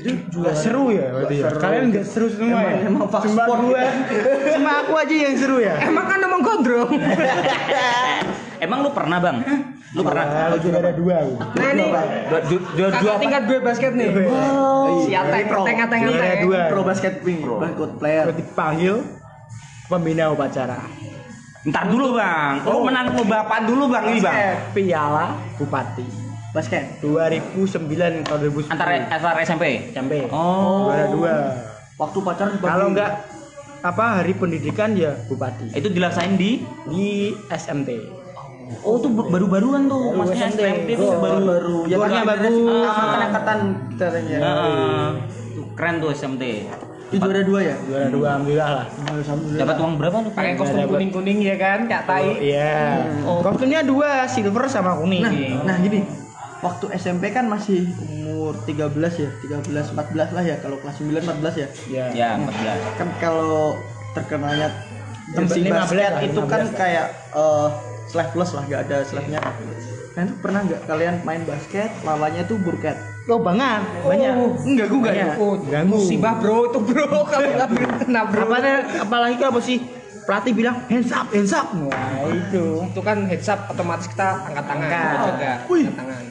[0.01, 1.49] itu juga seru ya berarti ya?
[1.61, 2.77] kalian gak seru semua Emang- ya?
[2.89, 3.59] emang fast cuma sport.
[3.69, 3.83] gue
[4.49, 5.75] cuma aku aja yang seru ya?
[5.77, 6.89] Emang kan emang gondrong
[8.62, 9.41] Emang lu pernah, Bang?
[9.97, 10.26] Lu pernah?
[10.30, 11.34] Kalau juara dua aku.
[11.58, 11.86] nah ini
[12.30, 14.08] Dua dua dua kakak tingkat gue basket nih
[15.02, 15.62] si Ateng Pro.
[15.65, 16.62] Ateng Ateng Juara Ateng dua.
[16.69, 18.95] pro basket pink basket player Berarti panggil
[19.89, 20.80] pembina upacara.
[21.65, 22.62] Ntar dulu, Bang.
[22.63, 24.38] Lu menang lu bapak dulu, Bang, ini, Bang.
[24.78, 26.06] Piala Bupati
[26.52, 28.76] basket 2009 atau 2010.
[28.76, 29.89] Antara antara SMP.
[29.95, 30.91] sampai Oh.
[30.91, 31.34] juara dua.
[31.95, 32.54] waktu pacaran.
[32.60, 33.12] Kalau enggak
[33.82, 38.20] apa hari pendidikan ya bupati Itu dilaksanain di di SMT.
[38.81, 40.13] Oh, itu baru-baruan tuh.
[40.13, 41.77] Maksudnya itu Oh, baru-baru.
[41.86, 42.53] ya kan bagus.
[42.55, 43.57] angkatan-angkatan
[43.89, 45.07] kita ya Heeh.
[45.51, 46.43] Tuh, keren tuh SMT.
[47.12, 48.86] itu juara dua ya Juara dua alhamdulillah lah.
[49.51, 50.29] Dapat uang berapa lu?
[50.31, 53.03] pakai kostum kuning kuning ya kan kak tai Oh, iya.
[53.43, 55.19] Kostumnya dua, silver sama kuning.
[55.19, 55.31] nah
[55.65, 56.07] nah gini
[56.62, 59.97] waktu SMP kan masih umur 13 ya 13 14
[60.31, 62.05] lah ya kalau kelas 9 14 ya Ya.
[62.15, 62.79] Ya, 14.
[62.95, 63.75] kan kalau
[64.13, 64.69] terkenalnya
[65.31, 66.79] jersey 15 basket itu kan 15.
[66.79, 67.67] kayak eh
[68.12, 69.39] sleeveless lah nggak ada sleeve-nya
[70.12, 73.86] nah itu pernah nggak kalian main basket lawannya tuh burket Oh, banget.
[74.02, 74.34] Banyak.
[74.65, 75.30] enggak gue enggak ya.
[75.38, 75.93] Oh, Ganggu.
[75.93, 77.69] musibah bro itu bro kamu nggak
[78.02, 79.78] kena bro Apanya, apalagi kalau si
[80.21, 81.69] pelatih bilang hands up, hands up.
[81.71, 81.93] Wah,
[82.28, 82.82] itu.
[82.82, 85.17] itu kan heads up otomatis kita angkat tangan Angkat.
[85.30, 85.86] juga Wih.
[85.86, 86.24] angkat tangan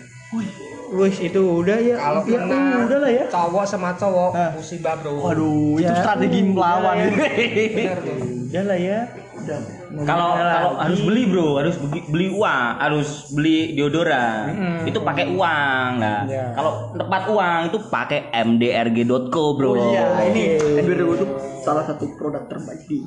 [0.91, 1.95] Wis itu udah ya.
[1.97, 3.25] kalau ya, kena uh, udah lah ya.
[3.31, 4.51] cowok sama cowok Ah.
[4.53, 7.09] musibah bro waduh itu Ya, strategi melawan ya.
[7.71, 8.99] bener tuh Udah lah ya.
[9.37, 9.61] Udah.
[9.91, 14.55] Kalau kalau harus beli bro, harus beli, beli uang, harus beli deodoran.
[14.87, 16.23] Itu pakai uang, nah.
[16.31, 16.55] Ya.
[16.55, 19.75] Kalau tepat uang itu pakai mdrg.co bro.
[19.75, 20.63] Oh iya, ini.
[20.79, 21.27] NBRW itu
[21.67, 23.03] salah satu produk terbaik di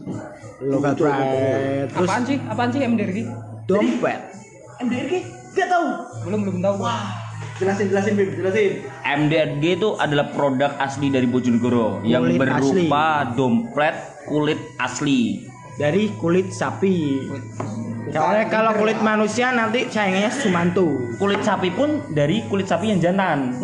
[0.60, 1.88] Local pride.
[1.88, 3.18] Terus apaan sih apaan sih MDRG
[3.64, 4.20] dompet.
[4.84, 5.14] MDRG
[5.56, 5.88] gak tahu.
[6.28, 6.84] belum belum tahu
[7.62, 8.72] Jelasin jelasin Bim, jelasin.
[9.06, 15.53] MDRG itu adalah produk asli dari Bojonegoro yang berupa dompet kulit asli.
[15.74, 17.26] Dari kulit sapi.
[18.14, 21.18] Soalnya kalau kulit manusia nanti sayangnya sumantu.
[21.18, 23.58] Kulit sapi pun dari kulit sapi yang jantan.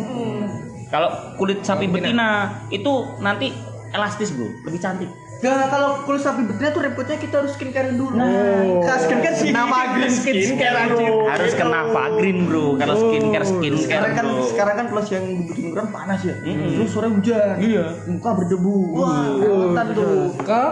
[0.89, 3.53] Kalau kulit sapi betina itu nanti
[3.93, 5.09] elastis bro, lebih cantik.
[5.39, 8.11] Gak, kalau kulit sapi betina tuh repotnya kita harus skincare dulu.
[8.11, 8.83] Oh.
[8.83, 9.53] Nah, skincare sih.
[9.53, 11.29] Nama green skincare, bro.
[11.29, 14.43] Harus kena Fagrin bro, kalau Oh, skincare skincare Sekarang kan bro.
[14.49, 16.35] sekarang kan plus yang dibutuhin kan panas ya.
[16.41, 17.55] Terus sore hujan.
[17.61, 17.85] Iya.
[18.09, 18.75] Muka berdebu.
[18.97, 20.17] Wah, kelihatan tuh.
[20.43, 20.63] ke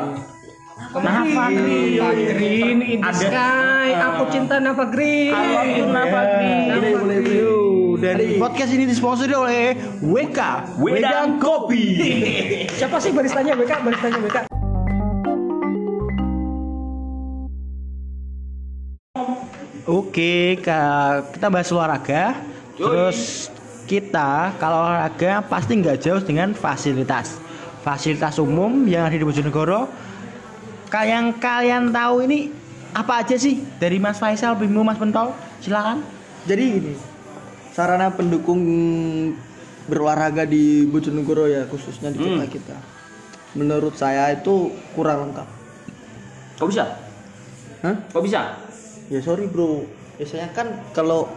[0.96, 2.00] Nafa Green.
[2.32, 5.36] Green in the sky aku cinta Nafa Green
[5.68, 6.60] itu Nafa Green?
[6.96, 7.20] Boleh.
[7.28, 7.56] Yo,
[8.00, 10.40] dan podcast ini disponsori oleh WK
[10.80, 11.86] Wedang Kopi.
[12.80, 14.38] siapa sih baristanya BK baristanya BK
[19.88, 20.60] Oke,
[21.32, 22.36] kita bahas olahraga.
[22.76, 23.48] Terus
[23.88, 27.40] kita kalau olahraga pasti nggak jauh dengan fasilitas.
[27.88, 30.07] Fasilitas umum yang ada di Bojonegoro.
[30.88, 32.52] Kayak yang kalian tahu ini
[32.96, 35.36] apa aja sih dari Mas Faisal, Bimo, Mas Pentol?
[35.60, 36.00] Silakan.
[36.48, 36.94] Jadi gini,
[37.76, 38.64] sarana pendukung
[39.88, 42.78] berolahraga di Bojonegoro ya khususnya di kota kita.
[43.60, 45.48] Menurut saya itu kurang lengkap.
[46.58, 46.86] Kok bisa?
[47.84, 47.96] Hah?
[48.12, 48.56] Kok bisa?
[49.08, 49.84] Ya sorry bro,
[50.20, 51.28] biasanya kan kalau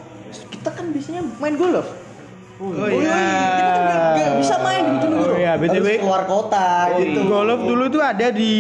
[0.51, 1.87] kita kan biasanya main golf.
[2.61, 3.25] Oh, iya.
[3.57, 5.33] Kita kan nggak bisa main di Bojonegoro.
[5.33, 5.87] Oh iya, BTW.
[6.05, 6.69] Keluar kota
[7.01, 7.21] gitu.
[7.25, 8.53] Golf dulu tuh ada di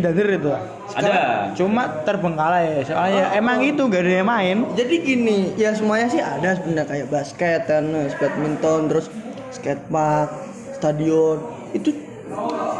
[0.00, 0.50] Dader itu.
[0.96, 1.12] Ada.
[1.52, 4.56] Cuma terbengkalai soalnya emang itu gak ada yang main.
[4.72, 9.12] Jadi gini, ya semuanya sih ada sebenarnya kayak basket, tenis, badminton, terus
[9.52, 10.32] skatepark,
[10.80, 11.44] stadion.
[11.76, 11.92] Itu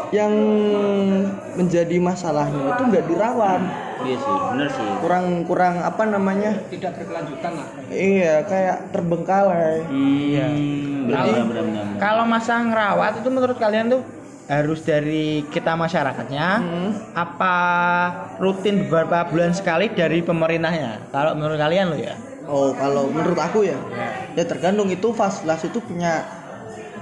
[0.09, 0.33] yang
[1.53, 3.61] menjadi masalahnya itu nggak dirawat.
[4.03, 4.87] Iya sih, bener sih.
[4.99, 6.51] Kurang kurang apa namanya?
[6.67, 9.87] tidak berkelanjutan lah Iya, kayak terbengkalai.
[9.89, 10.47] Iya.
[11.03, 11.83] Jadi, Benar benar benar.
[11.99, 14.01] Kalau masa ngerawat itu menurut kalian tuh
[14.43, 16.47] harus dari kita masyarakatnya
[17.15, 17.55] apa
[18.43, 22.11] rutin beberapa bulan sekali dari pemerintahnya kalau menurut kalian lo ya
[22.43, 23.79] Oh, kalau menurut aku ya,
[24.35, 26.27] ya tergantung itu fasilitas itu punya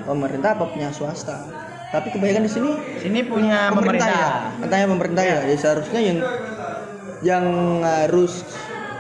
[0.06, 1.50] pemerintah apa punya swasta.
[1.90, 2.70] Tapi kebanyakan di sini
[3.02, 4.62] sini punya pemerintah, pemerintah, ya.
[4.64, 5.38] Katanya pemerintah ya.
[5.50, 6.18] Ya seharusnya yang
[7.22, 7.46] yang
[7.82, 8.46] harus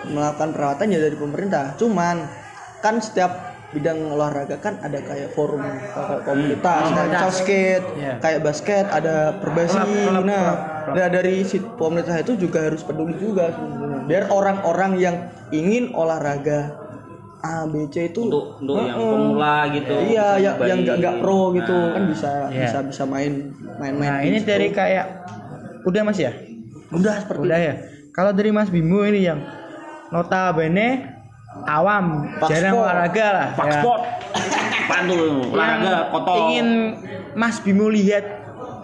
[0.05, 1.73] melakukan perawatan ya dari pemerintah.
[1.75, 2.25] Cuman
[2.81, 3.31] kan setiap
[3.71, 8.13] bidang olahraga kan ada kayak forum kayak komunitas, kayak basket, Iya.
[8.19, 9.79] kayak basket, ada perbasi.
[9.79, 10.60] Klub, nah, klub,
[10.91, 10.95] klub.
[10.99, 14.03] nah, dari si pemerintah itu juga harus peduli juga sebenarnya.
[14.05, 15.15] Biar orang-orang yang
[15.49, 16.75] ingin olahraga
[17.41, 19.07] A, B, C itu untuk untuk yang Heeh.
[19.07, 22.60] pemula gitu Iya, ya, yang nggak nggak pro gitu Nah, kan bisa Iya.
[22.67, 23.34] bisa bisa main
[23.79, 24.10] main-main.
[24.12, 25.05] nah di ini dari kayak
[25.81, 26.29] udah mas ya
[26.91, 27.73] udah seperti udah ya
[28.12, 29.39] kalau dari mas Bimo ini yang
[30.12, 31.08] notabene
[31.63, 32.84] awam Pak jarang sport.
[32.84, 33.74] olahraga lah Pak ya.
[33.80, 34.02] sport.
[34.82, 35.19] Apaan tuh?
[35.52, 36.36] Olahraga kotor.
[36.38, 36.67] ingin
[37.32, 38.26] Mas Bimo lihat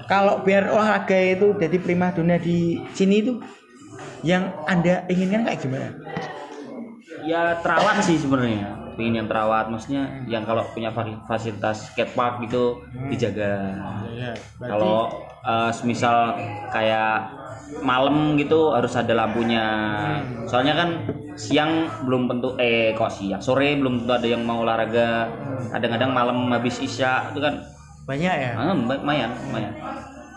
[0.07, 3.33] kalau biar olahraga itu jadi primadona di sini itu
[4.23, 5.89] yang anda inginkan kayak gimana?
[7.27, 8.95] ya terawat sih sebenarnya.
[8.95, 13.75] Pengen yang terawat maksudnya yang kalau punya fa- fasilitas skatepark gitu dijaga.
[14.57, 15.11] Kalau
[15.47, 16.35] eh, semisal
[16.69, 17.37] kayak
[17.83, 19.65] malam gitu harus ada lampunya.
[20.47, 20.89] Soalnya kan
[21.35, 23.41] siang belum tentu eh kok siang?
[23.43, 25.27] Sore belum tentu ada yang mau olahraga.
[25.71, 27.59] Kadang-kadang malam habis isya itu kan
[28.07, 28.51] banyak ya.
[28.55, 29.73] ah, lumayan lumayan.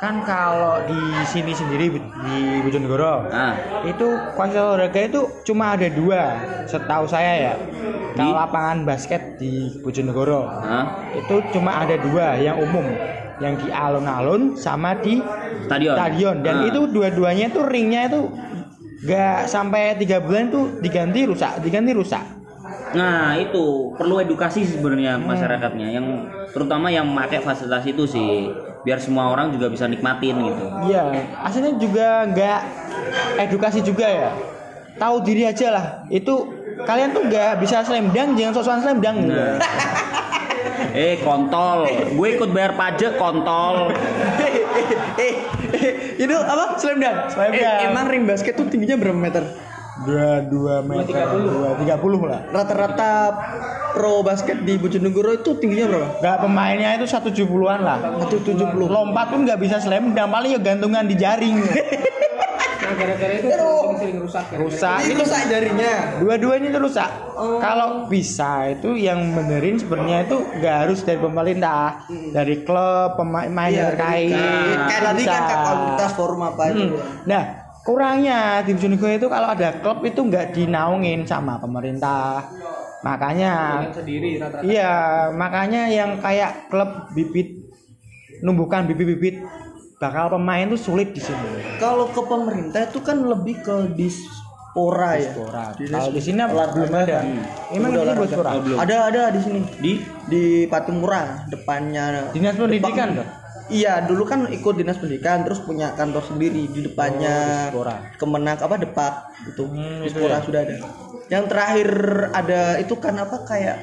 [0.00, 0.96] Kan kalau di
[1.28, 3.52] sini sendiri di Bojonegoro ah.
[3.84, 7.54] itu fasilitas olahraga itu cuma ada dua setahu saya ya.
[8.16, 11.04] Kalau lapangan basket di Bojonegoro ah.
[11.14, 12.90] itu cuma ada dua yang umum
[13.40, 15.16] yang di alun-alun sama di
[15.64, 16.68] stadion stadion dan Ah.
[16.68, 18.28] itu dua-duanya itu ringnya itu
[19.00, 22.24] nggak sampai tiga bulan tuh diganti rusak diganti rusak
[22.90, 26.06] Nah itu perlu edukasi sebenarnya masyarakatnya yang
[26.50, 28.50] terutama yang pakai fasilitas itu sih
[28.82, 30.64] biar semua orang juga bisa nikmatin gitu.
[30.84, 31.06] iya
[31.38, 32.60] aslinya juga nggak
[33.46, 34.30] edukasi juga ya
[34.98, 36.34] tahu diri aja lah itu
[36.82, 39.18] kalian tuh nggak bisa slam dunk jangan sok-sokan slam dunk.
[39.22, 39.54] Nah.
[40.92, 43.90] eh kontol, gue ikut bayar pajak kontol.
[45.16, 45.34] eh,
[45.72, 46.76] eh, itu apa?
[46.76, 47.16] Slam dunk.
[47.28, 47.80] Slam Eh, dunk.
[47.86, 49.44] emang ring basket tuh tingginya berapa meter?
[50.00, 53.36] dua dua meter dua tiga puluh lah Rata-rata
[53.92, 56.08] pro basket di Bojonegoro itu tingginya berapa?
[56.16, 58.88] nggak pemainnya itu satu tujuh puluhan lah Satu tujuh puluh.
[58.88, 61.60] lompat pun nggak bisa slam dunk paling ya gantungan di jaring
[62.90, 64.56] Nah, gara-gara itu sering-sering rusak kan.
[64.58, 65.94] rusak Itu rusak jarinya.
[66.18, 67.10] dua-duanya itu rusak
[67.60, 73.94] kalau bisa itu yang benerin sebenarnya itu nggak harus dari pemerintah dari klub pemain yang
[73.94, 76.82] terkait Kayak tadi kan komunitas forum apa itu.
[76.90, 76.98] Hmm.
[77.24, 77.42] nah
[77.80, 82.44] kurangnya di Bojonegoro itu kalau ada klub itu nggak dinaungin sama pemerintah
[83.00, 84.66] makanya Dengan sendiri rata-rata.
[84.66, 84.92] iya
[85.30, 87.56] makanya yang kayak klub bibit
[88.40, 89.40] numbuhkan bibit-bibit
[90.00, 95.28] bakal pemain tuh sulit di sini Kalau ke pemerintah itu kan lebih ke dispora ya.
[95.28, 95.64] Dispora.
[95.76, 96.72] Kalau di sini olahraga.
[96.72, 97.18] belum ada.
[97.20, 97.42] Hmm.
[97.76, 98.14] Emang Udah?
[98.16, 98.76] Oh, belum.
[98.80, 99.60] Ada ada di sini.
[99.76, 99.92] Di
[100.24, 102.32] Di Patimura depannya.
[102.32, 103.38] Dinas pendidikan Depan-.
[103.70, 107.94] Iya, dulu kan ikut dinas pendidikan terus punya kantor sendiri di depannya Dispora.
[108.18, 109.14] Kemenak apa Depak
[109.52, 109.68] gitu.
[109.68, 110.74] Hmm, itu Dispora sudah ada.
[111.30, 111.88] Yang terakhir
[112.34, 113.76] ada itu kan apa kayak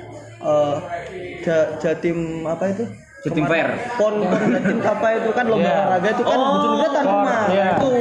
[1.45, 3.06] Ja- Jatim apa itu?
[3.27, 3.67] Jatim Fair.
[3.95, 5.75] Pon Jatim apa itu kan lomba Iya.
[5.77, 7.41] olahraga itu kan Oh, Bojonegoro rumah.
[7.51, 7.69] iya.
[7.75, 7.91] Itu.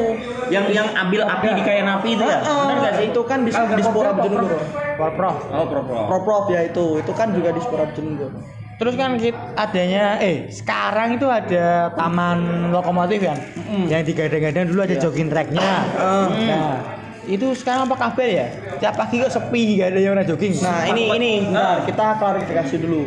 [0.47, 2.39] yang yang ambil api di kain api itu ya?
[2.39, 3.07] Ah, Benar sih?
[3.11, 4.59] Itu kan di Dispora Bojonegoro.
[4.97, 5.37] Porprov.
[5.51, 5.99] Oh, pro pro.
[6.07, 7.03] Proprov ya itu.
[7.03, 8.39] Itu kan juga Dispora Bojonegoro.
[8.77, 13.41] Terus kan kita adanya eh sekarang itu ada taman lokomotif kan.
[13.89, 15.03] Yang digadang-gadang dulu ada Iya.
[15.03, 15.71] jogging tracknya.
[15.97, 16.29] Ah.
[16.29, 16.73] Nah,
[17.25, 18.47] itu sekarang apa kabar ya?
[18.77, 20.55] Tiap pagi kok sepi gak ada yang jogging.
[20.61, 23.03] Nah ini ini bentar, kita klarifikasi dulu.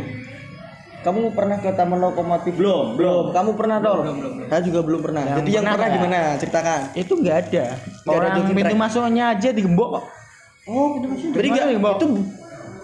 [1.00, 2.60] Kamu pernah ke Taman Lokomotif?
[2.60, 3.32] Belum, belum.
[3.32, 4.04] Kamu pernah dong?
[4.52, 5.24] Saya juga belum pernah.
[5.24, 6.20] Yang Jadi yang pernah pernah gimana?
[6.36, 6.82] Ceritakan.
[6.92, 7.66] itu nggak ada.
[7.80, 10.04] Ada Orang jogging pintu masuknya aja digembok kok.
[10.68, 11.36] Oh, gitu maksudnya.
[11.40, 11.96] Jadi Gimana nggak nih, Mbok?
[11.96, 12.08] itu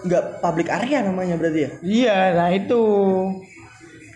[0.06, 1.70] nggak public area namanya berarti ya?
[1.84, 2.80] Iya, nah itu.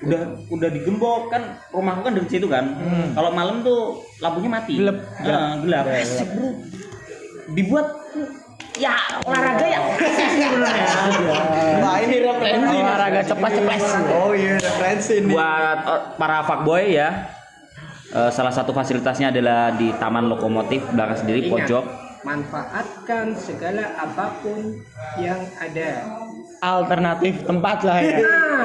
[0.01, 2.65] Udah udah digembok kan rumahku kan dekat situ kan.
[3.13, 4.81] Kalau malam tuh lampunya mati.
[4.81, 4.97] Gelap.
[5.29, 5.85] Ah, gelap.
[5.93, 6.49] Asik, Bro.
[7.53, 7.87] Dibuat
[8.81, 8.97] ya
[9.29, 9.81] olahraga ya
[10.41, 10.89] sebenarnya.
[11.85, 12.77] Nah ini referensi.
[12.81, 13.83] Olahraga ceplas-ceplas.
[14.17, 15.33] Oh iya referensi nih.
[15.37, 17.09] buat eh, para fuckboy ya
[18.17, 21.85] eh, salah satu fasilitasnya adalah di taman lokomotif belakang sendiri Ingat, pojok
[22.21, 24.77] manfaatkan segala apa pun
[25.17, 26.05] yang ada.
[26.61, 28.19] Alternatif tempat lah ya.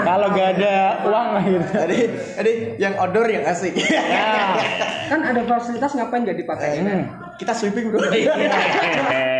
[0.03, 0.75] Kalau nggak ada
[1.07, 1.67] uang lah gitu.
[1.71, 1.99] Jadi
[2.35, 3.71] jadi yang outdoor yang asik.
[3.75, 4.59] Ya.
[5.07, 6.83] Kan ada fasilitas ngapain nggak dipakai?
[6.83, 7.03] Hmm.
[7.39, 8.03] Kita sweeping bro.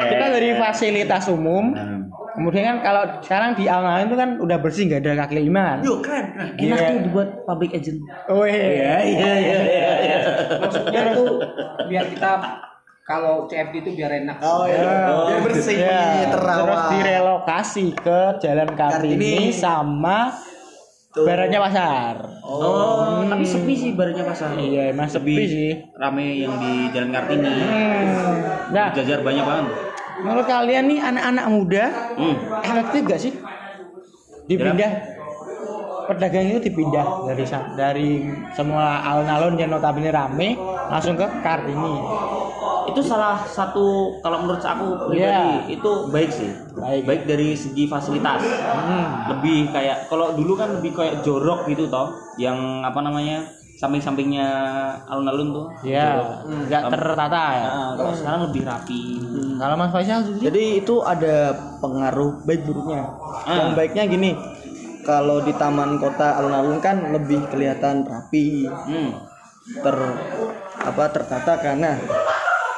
[0.05, 2.01] Kita dari fasilitas umum Hmm.
[2.35, 5.87] Kemudian kan kalau sekarang di alun-alun itu kan udah bersih nggak ada kaki lima kan.
[5.87, 6.25] Yuk keren.
[6.35, 6.87] Nah, Enak Iya.
[6.91, 7.99] tuh dibuat public agent.
[8.27, 8.99] Oh iya.
[9.07, 9.63] iya iya
[10.03, 10.17] iya.
[10.59, 11.23] Maksudnya itu
[11.87, 12.31] biar kita
[13.05, 14.41] kalau CFD itu biar enak.
[14.41, 14.81] Oh iya.
[15.29, 16.57] Biar bersih, Ya, terawat.
[16.59, 19.53] terus direlokasi ke Jalan Kartini Kartini.
[19.53, 20.33] sama
[21.13, 21.23] Tuh.
[21.23, 22.15] Baratnya Pasar.
[22.43, 24.51] Oh, tapi sepi sih barunya pasar.
[24.51, 25.71] Iya, emang sepi sih.
[25.95, 27.47] Rame yang di Jalan Kartini.
[27.47, 28.35] Hmm.
[28.69, 29.67] Nah, Jajar banyak banget.
[30.15, 32.35] menurut kalian nih anak-anak muda Hmm.
[32.61, 33.33] efektif gak sih
[34.45, 34.91] dipindah
[36.05, 37.43] pedagang itu dipindah dari
[37.75, 38.09] dari
[38.51, 40.55] semua alun-alun yang notabene rame
[40.87, 41.95] langsung ke Kartini.
[42.85, 45.69] Itu salah satu kalau menurut aku pribadi Iya.
[45.71, 46.49] itu baik sih.
[46.75, 47.25] Baik.
[47.25, 48.41] dari segi fasilitas.
[48.63, 49.31] Hmm.
[49.31, 53.41] Lebih kayak kalau dulu kan lebih kayak jorok gitu toh, yang apa namanya?
[53.75, 54.47] samping-sampingnya
[55.03, 55.67] alun-alun tuh.
[55.83, 56.15] Ya,
[56.47, 57.67] nggak tertata ya.
[57.67, 59.19] Nah, kalau sekarang lebih rapi.
[59.59, 60.47] Kalau Mas Faisal sendiri?
[60.47, 61.51] Jadi itu ada
[61.83, 63.03] pengaruh baik buruknya.
[63.43, 63.75] Yang Ah.
[63.75, 64.31] baiknya gini,
[65.03, 69.11] kalau di taman kota alun-alun kan lebih kelihatan rapi, Hmm.
[69.75, 69.95] ter
[70.79, 71.99] apa tertata karena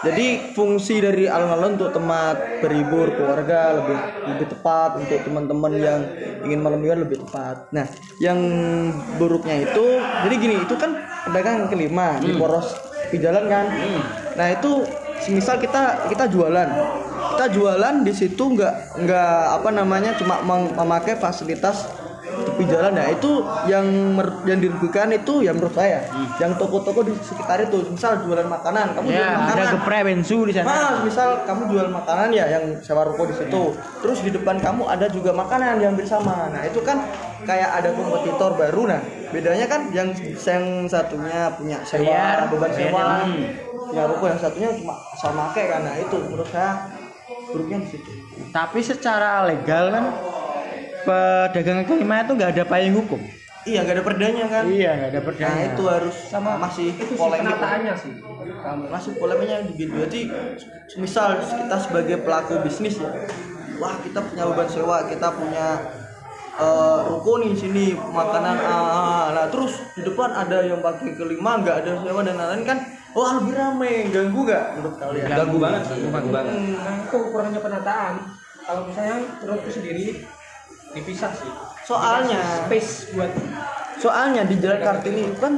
[0.05, 3.97] jadi fungsi dari alun-alun untuk tempat berhibur keluarga lebih
[4.29, 5.99] lebih tepat untuk teman-teman yang
[6.45, 7.65] ingin malam mingguan lebih tepat.
[7.73, 7.89] Nah,
[8.21, 8.37] yang
[9.17, 12.77] buruknya itu jadi gini itu kan pedagang kelima di poros
[13.09, 13.65] di jalan kan.
[14.37, 14.85] Nah itu
[15.33, 16.69] misal kita kita jualan
[17.33, 21.89] kita jualan di situ nggak nggak apa namanya cuma mem- memakai fasilitas
[22.47, 23.31] tepi jalan nah itu
[23.65, 23.83] yang
[24.13, 26.07] mer- yang dirugikan itu ya menurut saya
[26.37, 30.37] yang toko-toko di sekitar itu misal jualan makanan kamu jual Ya, ada makanan geprek bensu
[30.41, 30.65] di sana.
[30.65, 33.63] Mas, misal kamu jual makanan ya yang sewa ruko di situ.
[33.99, 36.47] Terus di depan kamu ada juga makanan yang bersama.
[36.47, 37.03] Nah, itu kan
[37.41, 39.01] kayak ada kompetitor baru nah.
[39.27, 43.01] Bedanya kan yang yang satunya punya sewa, Bayar, beban sewa.
[43.19, 43.35] yang-
[43.83, 45.81] Punya ruko yang satunya cuma asal make kan.
[45.81, 46.71] Nah, itu menurut saya
[47.47, 48.11] buruknya di situ.
[48.49, 50.05] Tapi secara legal kan
[51.03, 53.21] pedagang kaki lima itu nggak ada payung hukum.
[53.67, 54.63] Iya, gak ada perdanya kan.
[54.63, 55.63] Iya, nggak ada Nah, perdanya.
[55.67, 57.43] itu harus sama masih Itu sih polemik.
[57.51, 58.13] penataannya sih.
[58.87, 60.21] masih polemiknya gitu jadi
[60.95, 63.11] misal kita sebagai pelaku bisnis ya
[63.75, 65.67] wah kita punya beban sewa kita punya
[66.57, 69.25] eh, ruko nih sini makanan ah, ah.
[69.31, 72.77] nah terus di depan ada yang pakai kelima nggak ada sewa dan lain-lain kan
[73.11, 76.53] wah lebih rame ganggu nggak menurut kalian Ganggu banget sih, ganggu banget.
[76.75, 78.13] Nah itu kurangnya penataan.
[78.63, 80.05] Kalau misalnya menurutku sendiri
[81.01, 81.51] dipisah sih.
[81.87, 83.31] soalnya Space buat
[83.97, 85.53] soalnya di jalan kartini itu kan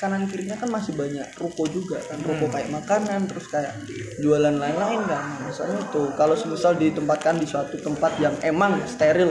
[0.00, 3.76] kanan kirinya kan masih banyak ruko juga kan ruko kayak makanan terus kayak
[4.24, 9.28] jualan lain-lain kan Nah, misalnya itu kalau semisal ditempatkan di suatu tempat yang emang steril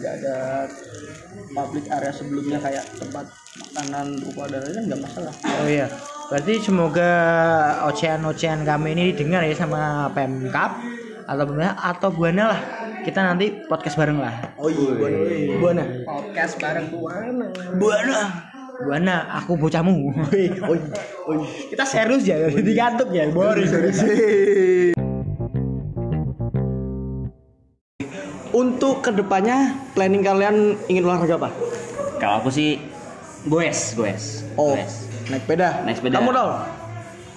[0.00, 0.66] nggak ada
[1.54, 3.30] public area sebelumnya kayak tempat
[3.70, 5.86] makanan ruko dan lain kan nggak masalah Oh iya.
[6.30, 7.10] Berarti semoga
[7.90, 10.78] ocehan-ocehan kami ini didengar ya sama Pemkap
[11.26, 12.60] atau Buana atau Buana lah.
[13.00, 14.34] Kita nanti podcast bareng lah.
[14.56, 15.18] oh iya buana
[15.56, 17.46] buana podcast bareng Buana.
[17.76, 18.20] buana
[18.80, 19.92] Buana, aku bocahmu.
[20.08, 23.28] oh iya oh iya Kita serius ya, jadi kantuk ya.
[23.28, 23.68] Boris.
[28.50, 31.50] untuk ke depannya planning kalian ingin olahraga apa
[32.18, 32.76] Kalau aku sih
[33.46, 34.42] goes, goes.
[34.56, 35.06] oh Goes.
[35.28, 36.14] naik sepeda Naik sepeda.
[36.18, 36.50] kamu dong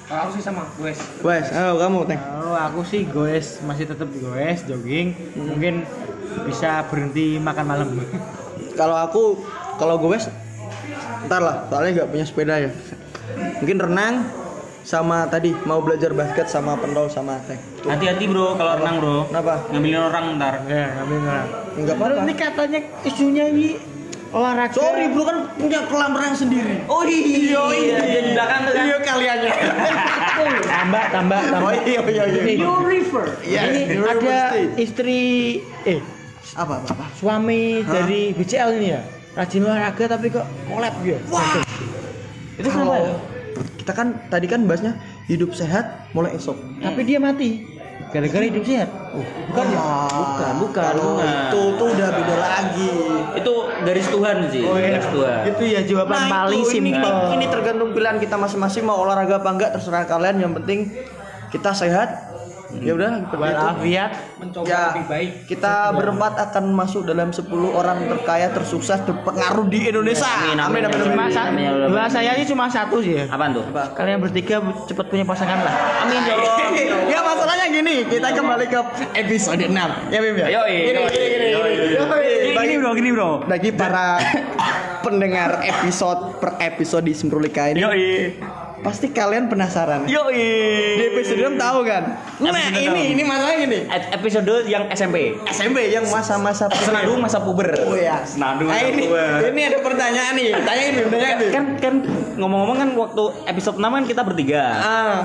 [0.03, 0.99] Kalau aku sih sama Wes.
[1.23, 2.19] Wes, ayo kamu teng.
[2.19, 5.15] Kalau aku sih goes, masih tetap goes, jogging.
[5.35, 5.87] Mungkin
[6.43, 7.87] bisa berhenti makan malam.
[8.75, 9.23] Kalau aku
[9.79, 10.17] kalau gue
[11.29, 12.71] ntar lah, soalnya nggak punya sepeda ya.
[13.63, 14.27] Mungkin renang
[14.83, 17.59] sama tadi mau belajar basket sama pendol sama teng.
[17.87, 19.17] Hati-hati bro kalau renang bro.
[19.31, 19.63] Kenapa?
[19.71, 20.53] Ngambilin orang ntar.
[20.67, 21.47] ya, ngambil ngambil.
[21.79, 22.21] Enggak apa-apa.
[22.27, 23.67] Ini katanya isunya ini
[24.33, 24.73] olahraga.
[24.73, 26.81] Sorry bro kan punya kolam renang sendiri.
[26.89, 28.73] Oh iya, iya, di belakang kan.
[28.73, 29.51] Iya kaliannya.
[30.65, 31.67] tambah, tambah, tambah.
[31.69, 32.41] Oh iya iya iya.
[32.41, 33.25] Ini, River.
[33.45, 34.27] Iya, ini University.
[34.27, 34.37] ada
[34.81, 35.21] istri
[35.85, 36.01] eh
[36.53, 37.05] apa apa apa.
[37.17, 39.01] suami dari BCL ini ya.
[39.33, 41.17] Rajin olahraga tapi kok collab ya.
[41.29, 41.61] Wah.
[42.57, 43.13] Itu kenapa ya?
[43.81, 44.97] Kita kan tadi kan bahasnya
[45.29, 46.57] hidup sehat mulai esok.
[46.81, 47.72] Tapi dia mati.
[48.13, 48.89] Gara-gara hidup sehat.
[49.49, 49.79] Bukan ya?
[50.13, 51.33] Bukan, bukan, Kalau bukan.
[51.49, 52.91] itu tuh udah beda lagi.
[53.41, 54.63] Itu garis Tuhan sih.
[54.63, 55.39] Garis Tuhan.
[55.49, 57.13] Itu ya jawaban Nah, paling itu, ini, simpel.
[57.33, 60.93] ini tergantung pilihan kita masing-masing mau olahraga apa enggak terserah kalian yang penting
[61.49, 62.32] kita sehat
[62.79, 63.11] ya udah.
[63.29, 64.11] Walafiat.
[64.39, 65.29] Mencoba ya lebih baik.
[65.45, 70.83] kita berempat akan masuk dalam 10 orang terkaya tersukses terpengaruh di Indonesia Amin, amin, amin
[70.83, 71.05] amin, amin.
[71.05, 71.31] Cuma amin.
[71.31, 71.87] sa- Amin, Allah.
[71.87, 73.25] dua saya ini cuma satu sih ya.
[73.27, 73.63] Apaan tuh?
[73.67, 73.93] Apa?
[73.93, 75.73] Kalian bertiga cepat punya pasangan lah.
[76.01, 76.57] Amin ya Allah.
[77.05, 78.79] ya masalahnya gini kita kembali ke
[79.15, 79.73] episode 6
[80.09, 81.85] ya Bim ya Yoi, gini yoi, gini gini yoi, gini.
[81.93, 82.53] yoi.
[82.53, 83.29] Yoi, bro, gini bro.
[83.43, 84.17] bagi para
[85.05, 87.83] pendengar episode per episode di Semprulika ini
[88.83, 90.03] pasti kalian penasaran.
[90.05, 92.03] Yo Di episode 6 tahu kan?
[92.37, 93.13] Nah, Episode ini enam.
[93.15, 93.79] ini masalahnya gini.
[94.11, 95.17] episode yang SMP.
[95.47, 97.71] SMP yang masa-masa Senandung masa puber.
[97.81, 98.19] Oh ya.
[98.21, 99.39] Senandung Nah, masa ini, puber.
[99.49, 100.49] ini ada pertanyaan nih.
[100.57, 101.47] Tanya ini, tanya ini.
[101.49, 101.93] kan kan
[102.35, 104.63] ngomong-ngomong kan waktu episode 6 kan kita bertiga.
[104.75, 105.17] Ah,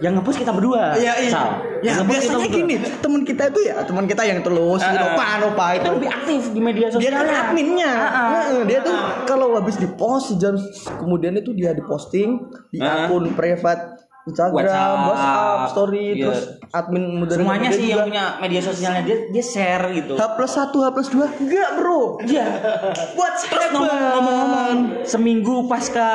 [0.00, 0.96] Yang ngepost kita berdua.
[0.96, 1.28] iya iya.
[1.30, 1.60] Sal.
[1.78, 2.56] Ya Yang kita biasanya berdua.
[2.56, 4.96] gini, teman kita itu ya, teman kita yang terus, Ah, ah.
[4.98, 5.88] Nova, Nova Itu itu.
[5.94, 7.12] lebih aktif di media Dia sosial.
[7.14, 7.90] kan adminnya.
[7.90, 8.28] Ah, ah.
[8.34, 8.96] Heeh, dia tuh
[9.26, 10.56] kalau habis di post jam
[10.96, 12.89] kemudian itu dia diposting di Ah.
[13.02, 13.82] Akun private
[14.22, 16.24] Instagram, WhatsApp, WhatsApp, story, iya.
[16.28, 17.90] terus admin moderator Semuanya sih juga.
[17.90, 20.12] yang punya media sosialnya dia dia share gitu.
[20.12, 22.46] H plus 1, H plus 2 Enggak bro Iya.
[23.14, 26.08] What's Terus ngomong- ngomong-ngomong seminggu pasca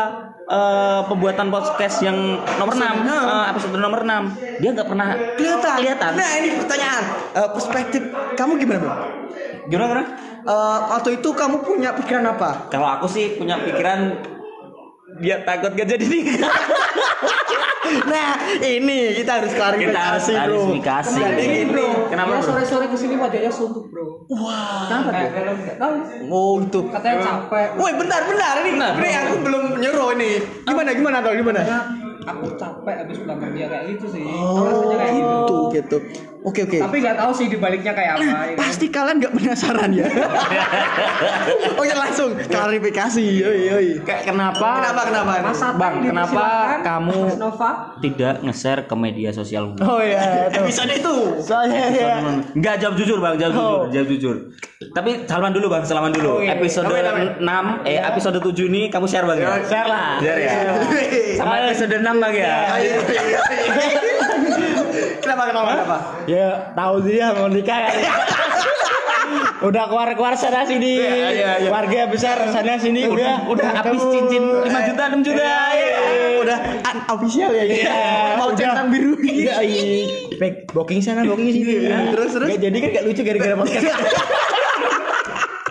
[0.46, 2.14] eh, pembuatan podcast yang
[2.56, 3.50] nomor 6 Enam.
[3.50, 7.04] episode nomor 6 dia nggak pernah Kelihatan kelihatan Nah ini pertanyaan
[7.34, 8.02] Eh, Perspektif
[8.34, 8.94] kamu gimana bro?
[9.66, 10.04] gimana gimana
[10.46, 12.70] Eh, waktu itu kamu punya pikiran apa?
[12.70, 14.14] kalau aku sih punya pikiran
[15.22, 16.52] dia takut gak jadi nikah
[17.86, 18.34] Nah
[18.66, 22.44] ini kita harus klarifikasi kita harus bro klarifikasi Jadi gini kenapa bro?
[22.44, 24.26] sore-sore ke sini wajahnya suntuk bro.
[24.34, 25.10] Wah Kenapa?
[25.14, 25.96] Kayak kalau nggak tahu.
[26.34, 27.68] Oh gitu Katanya capek.
[27.78, 28.94] Woi bentar bentar ini Bentar.
[28.98, 30.30] Ini aku belum nyuruh ini
[30.66, 31.62] Gimana gimana tau gimana?
[31.62, 31.82] Karena
[32.26, 34.24] aku capek habis pulang kerja kayak gitu sih.
[34.26, 35.30] Oh kayak gitu.
[35.30, 35.98] gitu gitu
[36.46, 38.24] Oke oke Tapi nggak tahu sih dibaliknya kayak apa.
[38.24, 38.56] Nah, ya.
[38.56, 40.06] pasti kalian gak penasaran ya
[41.82, 43.88] Oke langsung klarifikasi yoi yoi
[44.22, 45.32] kenapa Kenapa kenapa?
[45.42, 46.46] Mas Bang, kenapa
[46.86, 47.72] kamu Nova?
[47.98, 50.46] tidak nge-share ke media sosial Oh iya.
[50.62, 52.22] Episode itu Soalnya ya.
[52.54, 53.90] Enggak jawab jujur bang, jawab jujur, Oh.
[53.90, 54.36] jawab jujur.
[54.94, 56.38] Tapi salaman dulu bang, salaman dulu.
[56.38, 56.54] Oh, iya.
[56.54, 57.42] Episode amin.
[57.42, 59.50] 6, eh episode 7 ini kamu share bang ya?
[59.66, 60.22] Share lah.
[60.22, 60.54] Share ya.
[61.34, 62.54] Sama episode 6 bang ya.
[65.36, 65.98] Kenapa kenapa kenapa?
[66.32, 67.94] Ya tahu dia mau nikah kan.
[69.68, 71.70] udah keluar keluar sana sini Iya, iya, iya.
[71.74, 75.44] warga besar sana sini udah Udah habis cincin 5 juta, 6 juta.
[75.76, 76.00] Iya,
[76.40, 76.58] Udah
[77.20, 77.90] official ya gitu.
[78.40, 79.20] Mau centang biru.
[79.20, 79.84] Iya, iya.
[80.72, 81.84] Booking sana, booking sini.
[82.16, 82.48] Terus, terus?
[82.56, 83.92] Jadi kan gak lucu gara-gara podcast.